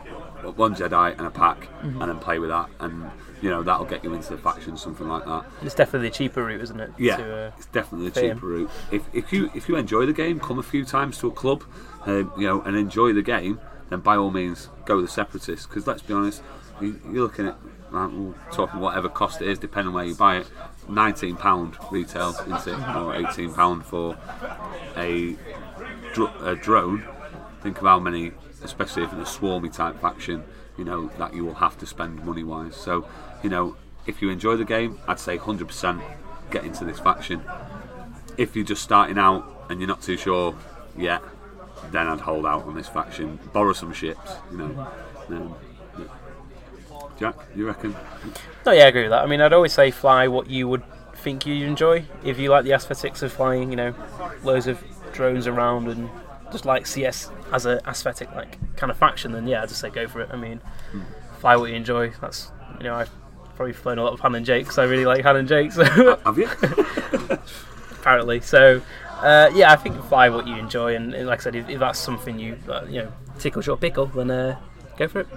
one 0.56 0.76
Jedi 0.76 1.18
and 1.18 1.28
a 1.28 1.32
pack, 1.32 1.68
and 1.82 2.02
then 2.02 2.20
play 2.20 2.40
with 2.40 2.50
that, 2.50 2.70
and 2.80 3.10
you 3.42 3.50
know 3.50 3.62
that'll 3.64 3.86
get 3.86 4.04
you 4.04 4.14
into 4.14 4.32
the 4.32 4.38
faction, 4.38 4.78
something 4.78 5.08
like 5.08 5.26
that. 5.26 5.46
it's 5.62 5.76
definitely 5.76 6.08
a 6.08 6.12
cheaper 6.12 6.46
route, 6.46 6.62
isn't 6.62 6.80
it? 6.80 6.92
Yeah, 6.98 7.18
To, 7.18 7.36
uh, 7.36 7.52
it's 7.58 7.66
definitely 7.68 8.08
a 8.08 8.12
cheaper 8.12 8.46
route. 8.46 8.70
If, 8.92 9.04
if 9.14 9.34
you 9.34 9.52
if 9.54 9.68
you 9.68 9.76
enjoy 9.76 10.06
the 10.06 10.14
game, 10.14 10.40
come 10.40 10.60
a 10.60 10.64
few 10.64 10.86
times 10.86 11.18
to 11.20 11.28
a 11.28 11.32
club, 11.32 11.64
um, 12.06 12.32
you 12.38 12.48
know, 12.48 12.62
and 12.62 12.76
enjoy 12.78 13.14
the 13.14 13.22
game, 13.22 13.60
then 13.90 14.00
by 14.00 14.16
all 14.16 14.32
means 14.32 14.70
go 14.86 15.02
the 15.02 15.08
separatists. 15.08 15.66
Because 15.68 15.86
let's 15.88 16.02
be 16.02 16.14
honest, 16.14 16.42
you, 16.80 17.00
you're 17.12 17.24
looking 17.24 17.48
at 17.48 17.58
like, 17.92 18.10
we'll 18.12 18.36
talking 18.52 18.80
whatever 18.80 19.10
cost 19.10 19.42
it 19.42 19.48
is, 19.48 19.60
depending 19.60 19.90
on 19.90 19.94
where 19.94 20.06
you 20.06 20.16
buy 20.16 20.38
it. 20.38 20.48
Nineteen 20.90 21.36
pound 21.36 21.78
retail, 21.92 22.30
isn't 22.30 22.68
it, 22.68 22.96
or 22.96 23.16
eighteen 23.16 23.54
pound 23.54 23.86
for 23.86 24.18
a, 24.96 25.36
dr- 26.14 26.44
a 26.46 26.56
drone. 26.56 27.06
Think 27.62 27.78
of 27.80 27.84
how 27.84 28.00
many, 28.00 28.32
especially 28.64 29.04
if 29.04 29.14
it's 29.14 29.36
a 29.36 29.40
swarmy 29.40 29.74
type 29.74 30.00
faction, 30.00 30.44
you 30.78 30.86
know 30.86 31.08
that 31.18 31.34
you 31.34 31.44
will 31.44 31.56
have 31.56 31.78
to 31.80 31.86
spend 31.86 32.24
money 32.26 32.44
wise. 32.44 32.76
So, 32.76 33.08
you 33.44 33.50
know, 33.50 33.76
if 34.06 34.22
you 34.22 34.30
enjoy 34.30 34.56
the 34.56 34.66
game, 34.66 35.00
I'd 35.08 35.20
say 35.20 35.38
100% 35.38 36.02
get 36.52 36.64
into 36.64 36.86
this 36.86 37.00
faction. 37.00 37.44
If 38.38 38.56
you're 38.56 38.66
just 38.66 38.82
starting 38.82 39.18
out 39.18 39.66
and 39.70 39.82
you're 39.82 39.88
not 39.88 40.02
too 40.02 40.16
sure 40.16 40.56
yet, 40.98 41.22
then 41.92 42.08
I'd 42.08 42.22
hold 42.22 42.46
out 42.46 42.64
on 42.64 42.76
this 42.76 42.88
faction. 42.88 43.40
Borrow 43.52 43.74
some 43.74 43.92
ships, 43.94 44.32
you 44.52 44.58
know. 44.58 44.88
Um. 45.30 45.56
Jack, 47.20 47.36
you 47.56 47.66
reckon? 47.68 47.96
No, 48.66 48.72
yeah, 48.72 48.84
I 48.84 48.88
agree 48.88 49.04
with 49.04 49.12
that. 49.12 49.24
I 49.24 49.26
mean, 49.26 49.42
I'd 49.42 49.54
always 49.54 49.74
say 49.74 49.92
fly 49.92 50.28
what 50.28 50.50
you 50.50 50.68
would 50.68 50.84
think 51.16 51.46
you 51.46 51.66
enjoy. 51.66 52.06
If 52.24 52.38
you 52.40 52.50
like 52.50 52.64
the 52.64 52.74
aesthetics 52.74 53.22
of 53.24 53.34
flying, 53.34 53.72
you 53.72 53.76
know, 53.76 53.94
loads 54.44 54.68
of 54.68 54.84
drones 55.14 55.48
around 55.48 55.88
and 55.88 56.10
just 56.52 56.66
like 56.66 56.86
CS 56.86 57.32
as 57.52 57.66
an 57.66 57.80
aesthetic 57.88 58.34
like 58.36 58.58
kind 58.76 58.92
of 58.92 58.98
faction, 58.98 59.32
then 59.32 59.48
yeah, 59.48 59.64
I'd 59.64 59.70
just 59.70 59.82
say 59.82 59.90
go 59.90 60.08
for 60.08 60.22
it. 60.22 60.30
I 60.32 60.36
mean, 60.36 60.62
fly 61.40 61.56
what 61.56 61.70
you 61.70 61.76
enjoy. 61.76 62.12
That's 62.22 62.52
you 62.78 62.84
know, 62.84 62.96
I've 62.96 63.10
probably 63.56 63.74
flown 63.74 63.98
a 63.98 64.04
lot 64.04 64.14
of 64.14 64.20
Han 64.20 64.36
and 64.36 64.46
Jake 64.46 64.66
because 64.66 64.78
I 64.78 64.84
really 64.84 65.06
like 65.06 65.24
Han 65.24 65.38
and 65.38 65.48
Jake. 65.48 65.72
So 65.72 65.84
Have 66.24 66.38
you? 66.38 66.48
apparently, 67.92 68.40
so 68.42 68.82
uh, 69.22 69.50
yeah, 69.54 69.72
I 69.72 69.76
think 69.76 70.02
fly 70.06 70.30
what 70.30 70.48
you 70.48 70.56
enjoy, 70.56 70.96
and, 70.96 71.14
and 71.14 71.28
like 71.28 71.40
I 71.40 71.44
said, 71.44 71.56
if, 71.56 71.68
if 71.68 71.80
that's 71.80 72.00
something 72.00 72.38
you 72.40 72.58
uh, 72.70 72.86
you 72.88 73.04
know 73.04 73.12
tickles 73.40 73.66
your 73.66 73.78
pickle, 73.78 74.06
then 74.06 74.30
uh, 74.30 74.60
go 74.98 75.08
for 75.08 75.22
it. 75.22 75.28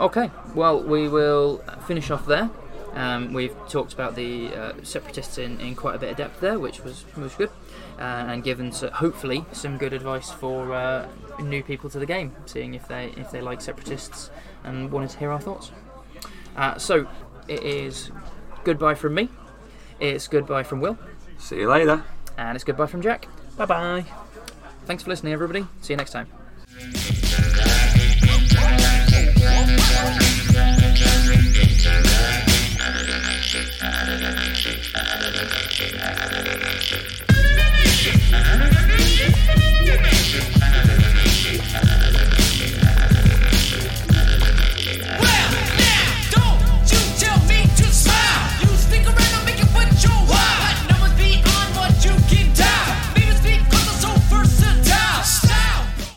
Okay, 0.00 0.30
well, 0.54 0.82
we 0.82 1.08
will 1.08 1.58
finish 1.86 2.10
off 2.10 2.24
there. 2.26 2.48
Um, 2.94 3.32
we've 3.32 3.54
talked 3.68 3.92
about 3.92 4.16
the 4.16 4.48
uh, 4.48 4.72
separatists 4.82 5.38
in, 5.38 5.60
in 5.60 5.76
quite 5.76 5.94
a 5.94 5.98
bit 5.98 6.10
of 6.10 6.16
depth 6.16 6.40
there, 6.40 6.58
which 6.58 6.82
was 6.82 7.04
was 7.16 7.34
good, 7.34 7.50
uh, 7.98 8.02
and 8.02 8.42
given 8.42 8.68
s 8.68 8.80
hopefully 8.94 9.44
some 9.52 9.76
good 9.78 9.92
advice 9.92 10.30
for 10.30 10.74
uh, 10.74 11.06
new 11.38 11.62
people 11.62 11.88
to 11.90 11.98
the 12.00 12.06
game, 12.06 12.34
seeing 12.46 12.74
if 12.74 12.88
they 12.88 13.12
if 13.16 13.30
they 13.30 13.40
like 13.40 13.60
separatists 13.60 14.30
and 14.64 14.90
wanted 14.90 15.10
to 15.10 15.18
hear 15.18 15.30
our 15.30 15.40
thoughts. 15.40 15.70
Uh, 16.56 16.76
so 16.78 17.06
it 17.46 17.62
is 17.62 18.10
goodbye 18.64 18.94
from 18.94 19.14
me. 19.14 19.28
It's 20.00 20.26
goodbye 20.26 20.62
from 20.64 20.80
Will, 20.80 20.98
See 21.38 21.58
you 21.60 21.68
later. 21.68 22.02
and 22.38 22.56
it's 22.56 22.64
goodbye 22.64 22.86
from 22.86 23.02
Jack. 23.02 23.28
Bye 23.56 23.66
bye. 23.66 24.04
Thanks 24.86 25.02
for 25.04 25.10
listening, 25.10 25.32
everybody. 25.34 25.66
See 25.82 25.92
you 25.92 25.96
next 25.98 26.10
time. 26.12 26.39
Thank 29.82 30.29